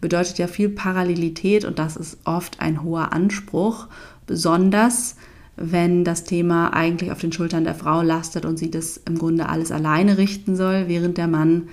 bedeutet 0.01 0.37
ja 0.37 0.47
viel 0.47 0.69
Parallelität 0.69 1.65
und 1.65 1.79
das 1.79 1.97
ist 1.97 2.17
oft 2.25 2.59
ein 2.59 2.83
hoher 2.83 3.11
Anspruch, 3.11 3.87
besonders 4.25 5.15
wenn 5.59 6.03
das 6.03 6.23
Thema 6.23 6.73
eigentlich 6.73 7.11
auf 7.11 7.19
den 7.19 7.31
Schultern 7.31 7.65
der 7.65 7.75
Frau 7.75 8.01
lastet 8.01 8.45
und 8.45 8.57
sie 8.57 8.71
das 8.71 8.97
im 8.97 9.17
Grunde 9.17 9.49
alles 9.49 9.71
alleine 9.71 10.17
richten 10.17 10.55
soll, 10.55 10.87
während 10.87 11.17
der 11.17 11.27
Mann 11.27 11.69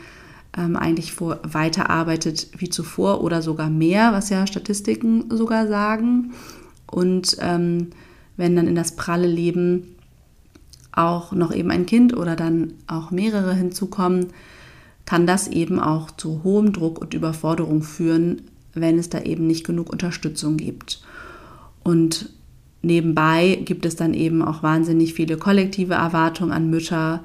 ähm, 0.57 0.77
eigentlich 0.77 1.13
vor, 1.13 1.39
weiterarbeitet 1.45 2.49
wie 2.59 2.69
zuvor 2.69 3.23
oder 3.23 3.43
sogar 3.43 3.71
mehr, 3.71 4.13
was 4.13 4.31
ja 4.31 4.47
Statistiken 4.47 5.25
sogar 5.31 5.69
sagen. 5.69 6.33
Und 6.91 7.37
ähm, 7.41 7.89
wenn 8.37 8.57
dann 8.57 8.67
in 8.67 8.75
das 8.75 8.97
pralle 8.97 9.29
Leben 9.29 9.97
auch 10.93 11.33
noch 11.33 11.55
eben 11.55 11.71
ein 11.71 11.87
Kind 11.87 12.17
oder 12.17 12.37
dann 12.37 12.73
auch 12.87 13.11
mehrere 13.11 13.55
hinzukommen, 13.55 14.29
kann 15.05 15.27
das 15.27 15.47
eben 15.47 15.79
auch 15.79 16.11
zu 16.11 16.43
hohem 16.43 16.73
Druck 16.73 17.01
und 17.01 17.15
Überforderung 17.15 17.83
führen, 17.83 18.43
wenn 18.75 18.99
es 18.99 19.09
da 19.09 19.21
eben 19.21 19.47
nicht 19.47 19.65
genug 19.65 19.91
Unterstützung 19.91 20.57
gibt. 20.57 21.03
Und 21.85 22.31
nebenbei 22.87 23.61
gibt 23.65 23.85
es 23.85 23.97
dann 23.97 24.15
eben 24.15 24.43
auch 24.43 24.63
wahnsinnig 24.63 25.15
viele 25.15 25.37
kollektive 25.37 25.95
Erwartungen 25.95 26.53
an 26.53 26.71
Mütter. 26.71 27.23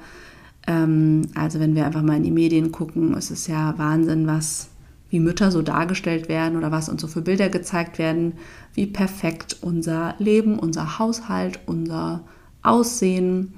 Ähm, 0.66 1.22
also 1.34 1.60
wenn 1.60 1.74
wir 1.74 1.86
einfach 1.86 2.02
mal 2.02 2.16
in 2.16 2.24
die 2.24 2.30
Medien 2.30 2.72
gucken, 2.72 3.14
ist 3.14 3.30
es 3.30 3.46
ja 3.46 3.74
Wahnsinn, 3.78 4.26
was 4.26 4.68
wie 5.08 5.20
Mütter 5.20 5.50
so 5.50 5.60
dargestellt 5.62 6.28
werden 6.28 6.56
oder 6.56 6.70
was 6.72 6.88
uns 6.88 7.02
so 7.02 7.06
für 7.06 7.20
Bilder 7.20 7.50
gezeigt 7.50 7.98
werden, 7.98 8.32
wie 8.74 8.86
perfekt 8.86 9.58
unser 9.60 10.14
Leben, 10.18 10.58
unser 10.58 10.98
Haushalt, 10.98 11.60
unser 11.66 12.24
Aussehen, 12.62 13.52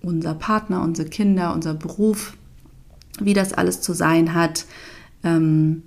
unser 0.00 0.34
Partner, 0.34 0.82
unsere 0.82 1.08
Kinder, 1.08 1.54
unser 1.54 1.74
Beruf, 1.74 2.36
wie 3.20 3.34
das 3.34 3.52
alles 3.52 3.80
zu 3.80 3.92
sein 3.92 4.32
hat. 4.32 4.64
Ähm, 5.24 5.82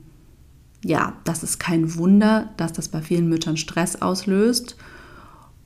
ja, 0.83 1.13
das 1.23 1.43
ist 1.43 1.59
kein 1.59 1.95
Wunder, 1.95 2.49
dass 2.57 2.73
das 2.73 2.89
bei 2.89 3.01
vielen 3.01 3.29
Müttern 3.29 3.55
Stress 3.55 4.01
auslöst. 4.01 4.75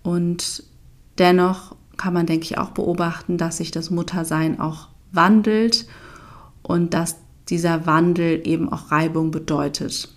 Und 0.08 0.64
dennoch 1.18 1.76
kann 1.98 2.14
man, 2.14 2.28
denke 2.28 2.46
ich, 2.46 2.58
auch 2.58 2.70
beobachten, 2.70 3.38
dass 3.38 3.58
sich 3.58 3.72
das 3.72 3.90
Muttersein 3.90 4.58
auch 4.58 4.88
wandelt 5.12 5.86
und 6.64 6.94
dass 6.94 7.18
dieser 7.50 7.86
Wandel 7.86 8.48
eben 8.48 8.72
auch 8.72 8.90
Reibung 8.90 9.32
bedeutet. 9.32 10.08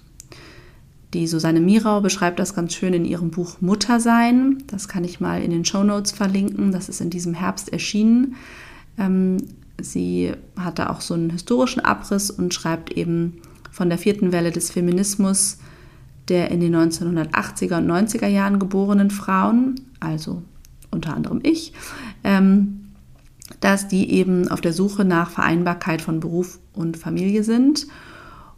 Die 1.13 1.27
Susanne 1.27 1.61
Mirau 1.61 2.03
beschreibt 2.03 2.39
das 2.39 2.55
ganz 2.55 2.75
schön 2.75 2.95
in 2.95 3.05
ihrem 3.05 3.33
Buch 3.33 3.61
Muttersein. 3.61 4.63
Das 4.69 4.87
kann 4.87 5.03
ich 5.03 5.19
mal 5.19 5.43
in 5.43 5.51
den 5.51 5.65
Show 5.65 5.83
Notes 5.83 6.13
verlinken. 6.13 6.71
Das 6.71 6.89
ist 6.89 7.01
in 7.01 7.11
diesem 7.11 7.35
Herbst 7.35 7.73
erschienen. 7.73 8.37
Ähm, 8.97 9.39
sie 9.83 10.35
hatte 10.57 10.91
auch 10.91 11.01
so 11.01 11.15
einen 11.15 11.31
historischen 11.31 11.81
Abriss 11.81 12.31
und 12.31 12.55
schreibt 12.55 12.93
eben 12.93 13.43
von 13.73 13.89
der 13.89 13.99
vierten 13.99 14.31
Welle 14.31 14.53
des 14.53 14.71
Feminismus 14.71 15.59
der 16.31 16.51
in 16.51 16.61
den 16.61 16.75
1980er 16.75 17.79
und 17.79 17.91
90er 17.91 18.29
Jahren 18.29 18.59
geborenen 18.59 19.11
Frauen, 19.11 19.75
also 20.01 20.43
unter 20.91 21.15
anderem 21.15 21.41
ich, 21.43 21.73
ähm, 22.25 22.81
dass 23.61 23.89
die 23.89 24.11
eben 24.13 24.49
auf 24.49 24.61
der 24.61 24.73
Suche 24.73 25.05
nach 25.05 25.31
Vereinbarkeit 25.31 26.01
von 26.01 26.21
Beruf 26.21 26.59
und 26.73 26.97
Familie 26.97 27.45
sind 27.45 27.87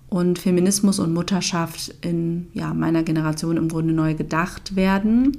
und 0.08 0.38
Feminismus 0.38 0.98
und 0.98 1.14
Mutterschaft 1.14 1.94
in 2.02 2.48
ja, 2.52 2.74
meiner 2.74 3.02
Generation 3.02 3.56
im 3.56 3.68
Grunde 3.68 3.94
neu 3.94 4.14
gedacht 4.14 4.76
werden. 4.76 5.38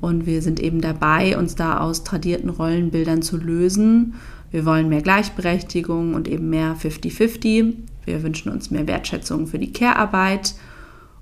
Und 0.00 0.24
wir 0.24 0.40
sind 0.40 0.60
eben 0.60 0.80
dabei, 0.80 1.36
uns 1.36 1.54
da 1.54 1.78
aus 1.78 2.04
tradierten 2.04 2.48
Rollenbildern 2.48 3.20
zu 3.20 3.36
lösen. 3.36 4.14
Wir 4.50 4.64
wollen 4.64 4.88
mehr 4.88 5.02
Gleichberechtigung 5.02 6.14
und 6.14 6.26
eben 6.26 6.48
mehr 6.48 6.74
50-50. 6.74 7.74
Wir 8.06 8.22
wünschen 8.22 8.50
uns 8.50 8.70
mehr 8.70 8.88
Wertschätzung 8.88 9.46
für 9.46 9.58
die 9.58 9.72
Care-Arbeit 9.72 10.54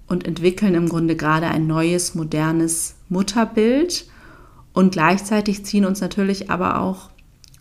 und 0.09 0.27
entwickeln 0.27 0.75
im 0.75 0.89
Grunde 0.89 1.17
gerade 1.17 1.47
ein 1.47 1.67
neues, 1.67 2.15
modernes 2.15 2.97
Mutterbild. 3.09 4.07
Und 4.73 4.93
gleichzeitig 4.93 5.65
ziehen 5.65 5.85
uns 5.85 6.01
natürlich 6.01 6.51
aber 6.51 6.81
auch 6.81 7.11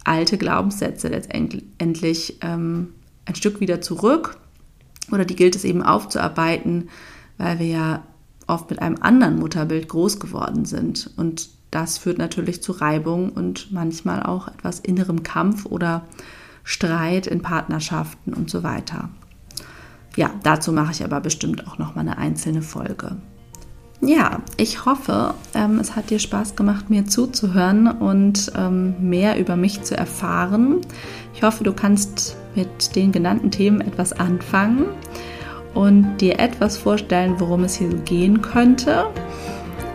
alte 0.04 0.38
Glaubenssätze 0.38 1.10
letztendlich 1.10 2.38
ähm, 2.42 2.94
ein 3.26 3.36
Stück 3.36 3.60
wieder 3.60 3.82
zurück. 3.82 4.38
Oder 5.12 5.26
die 5.26 5.36
gilt 5.36 5.56
es 5.56 5.64
eben 5.64 5.84
aufzuarbeiten, 5.84 6.90
weil 7.38 7.60
wir 7.60 7.68
ja 7.68 8.04
oft 8.48 8.70
mit 8.70 8.82
einem 8.82 8.98
anderen 9.02 9.40
Mutterbild 9.40 9.90
groß 9.90 10.20
geworden 10.20 10.66
sind. 10.66 11.12
Und 11.18 11.50
das 11.72 11.98
führt 11.98 12.18
natürlich 12.18 12.64
zu 12.64 12.72
Reibung 12.72 13.32
und 13.32 13.72
manchmal 13.72 14.24
auch 14.24 14.48
etwas 14.48 14.80
innerem 14.80 15.24
Kampf 15.24 15.66
oder 15.66 16.06
Streit 16.64 17.28
in 17.28 17.42
Partnerschaften 17.42 18.34
und 18.34 18.50
so 18.50 18.64
weiter. 18.64 19.10
Ja, 20.18 20.32
dazu 20.44 20.74
mache 20.74 20.92
ich 20.92 21.06
aber 21.06 21.22
bestimmt 21.22 21.66
auch 21.68 21.78
noch 21.78 21.96
mal 21.96 22.02
eine 22.02 22.18
einzelne 22.18 22.62
Folge. 22.62 23.16
Ja, 24.02 24.42
ich 24.58 24.86
hoffe, 24.86 25.34
ähm, 25.56 25.80
es 25.80 25.96
hat 25.96 26.10
dir 26.10 26.20
Spaß 26.20 26.56
gemacht, 26.56 26.90
mir 26.90 27.06
zuzuhören 27.06 27.88
und 27.88 28.52
ähm, 28.58 28.96
mehr 29.00 29.40
über 29.40 29.56
mich 29.56 29.84
zu 29.84 29.96
erfahren. 29.96 30.82
Ich 31.34 31.44
hoffe, 31.44 31.64
du 31.64 31.72
kannst 31.72 32.36
mit 32.56 32.96
den 32.96 33.12
genannten 33.12 33.52
Themen 33.52 33.80
etwas 33.80 34.12
anfangen. 34.12 34.88
und 35.74 36.18
dir 36.18 36.40
etwas 36.40 36.76
vorstellen, 36.76 37.36
worum 37.38 37.64
es 37.64 37.76
hier 37.76 37.92
so 37.92 37.98
gehen 37.98 38.42
könnte. 38.42 39.06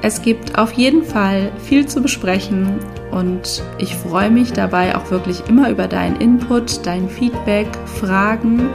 Es 0.00 0.22
gibt 0.22 0.56
auf 0.56 0.72
jeden 0.72 1.02
Fall 1.02 1.50
viel 1.64 1.86
zu 1.86 2.00
besprechen 2.00 2.78
und 3.10 3.62
ich 3.78 3.96
freue 3.96 4.30
mich 4.30 4.52
dabei 4.52 4.96
auch 4.96 5.10
wirklich 5.10 5.42
immer 5.48 5.70
über 5.70 5.88
deinen 5.88 6.20
Input, 6.20 6.86
dein 6.86 7.08
Feedback, 7.08 7.66
Fragen. 7.86 8.68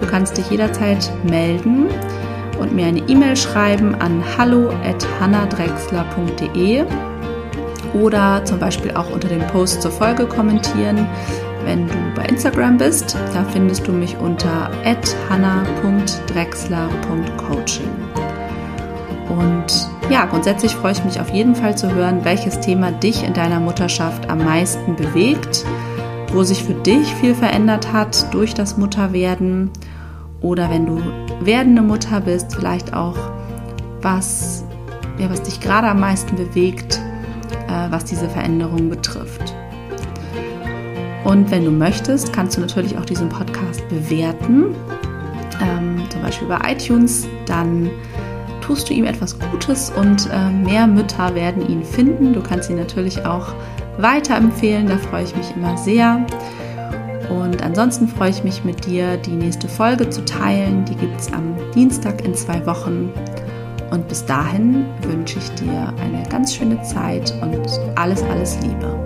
Du 0.00 0.06
kannst 0.06 0.36
dich 0.36 0.50
jederzeit 0.50 1.10
melden 1.24 1.86
und 2.58 2.74
mir 2.74 2.86
eine 2.86 3.08
E-Mail 3.08 3.36
schreiben 3.36 3.94
an 3.94 4.24
hallo@hannadrexler.de 4.38 6.84
oder 7.94 8.44
zum 8.44 8.58
Beispiel 8.58 8.90
auch 8.92 9.10
unter 9.10 9.28
dem 9.28 9.46
Post 9.46 9.80
zur 9.82 9.92
Folge 9.92 10.26
kommentieren. 10.26 11.06
Wenn 11.64 11.86
du 11.86 11.94
bei 12.14 12.26
Instagram 12.26 12.76
bist, 12.76 13.16
da 13.32 13.42
findest 13.44 13.86
du 13.86 13.92
mich 13.92 14.18
unter 14.18 14.70
hanna.drexler.coaching. 15.30 17.88
Und 19.28 19.88
ja, 20.10 20.26
grundsätzlich 20.26 20.74
freue 20.74 20.92
ich 20.92 21.02
mich 21.04 21.18
auf 21.20 21.30
jeden 21.30 21.54
Fall 21.54 21.78
zu 21.78 21.94
hören, 21.94 22.24
welches 22.24 22.60
Thema 22.60 22.92
dich 22.92 23.24
in 23.24 23.32
deiner 23.32 23.60
Mutterschaft 23.60 24.28
am 24.28 24.44
meisten 24.44 24.96
bewegt, 24.96 25.64
wo 26.32 26.42
sich 26.42 26.64
für 26.64 26.74
dich 26.74 27.14
viel 27.14 27.34
verändert 27.34 27.90
hat 27.92 28.34
durch 28.34 28.52
das 28.52 28.76
Mutterwerden 28.76 29.70
oder 30.44 30.70
wenn 30.70 30.84
du 30.84 31.00
werdende 31.40 31.80
Mutter 31.80 32.20
bist, 32.20 32.54
vielleicht 32.54 32.92
auch 32.92 33.16
was, 34.02 34.62
ja, 35.18 35.30
was 35.30 35.42
dich 35.42 35.58
gerade 35.58 35.88
am 35.88 36.00
meisten 36.00 36.36
bewegt, 36.36 37.00
äh, 37.66 37.90
was 37.90 38.04
diese 38.04 38.28
Veränderung 38.28 38.90
betrifft. 38.90 39.54
Und 41.24 41.50
wenn 41.50 41.64
du 41.64 41.70
möchtest, 41.70 42.34
kannst 42.34 42.58
du 42.58 42.60
natürlich 42.60 42.98
auch 42.98 43.06
diesen 43.06 43.30
Podcast 43.30 43.88
bewerten, 43.88 44.74
ähm, 45.62 46.02
zum 46.10 46.20
Beispiel 46.20 46.46
bei 46.46 46.58
iTunes, 46.70 47.26
dann 47.46 47.88
tust 48.60 48.90
du 48.90 48.94
ihm 48.94 49.06
etwas 49.06 49.38
Gutes 49.50 49.90
und 49.96 50.28
äh, 50.30 50.50
mehr 50.50 50.86
Mütter 50.86 51.34
werden 51.34 51.66
ihn 51.66 51.82
finden. 51.82 52.34
Du 52.34 52.42
kannst 52.42 52.68
ihn 52.68 52.76
natürlich 52.76 53.24
auch 53.24 53.54
weiterempfehlen, 53.96 54.88
da 54.88 54.98
freue 54.98 55.24
ich 55.24 55.34
mich 55.34 55.56
immer 55.56 55.78
sehr. 55.78 56.26
Und 57.30 57.62
ansonsten 57.62 58.08
freue 58.08 58.30
ich 58.30 58.44
mich 58.44 58.64
mit 58.64 58.86
dir, 58.86 59.16
die 59.16 59.36
nächste 59.36 59.68
Folge 59.68 60.10
zu 60.10 60.24
teilen. 60.24 60.84
Die 60.84 60.94
gibt 60.94 61.20
es 61.20 61.32
am 61.32 61.56
Dienstag 61.74 62.24
in 62.24 62.34
zwei 62.34 62.64
Wochen. 62.66 63.12
Und 63.90 64.08
bis 64.08 64.24
dahin 64.24 64.86
wünsche 65.02 65.38
ich 65.38 65.50
dir 65.50 65.92
eine 66.00 66.26
ganz 66.28 66.54
schöne 66.54 66.82
Zeit 66.82 67.32
und 67.42 67.68
alles, 67.96 68.22
alles 68.24 68.58
Liebe. 68.62 69.03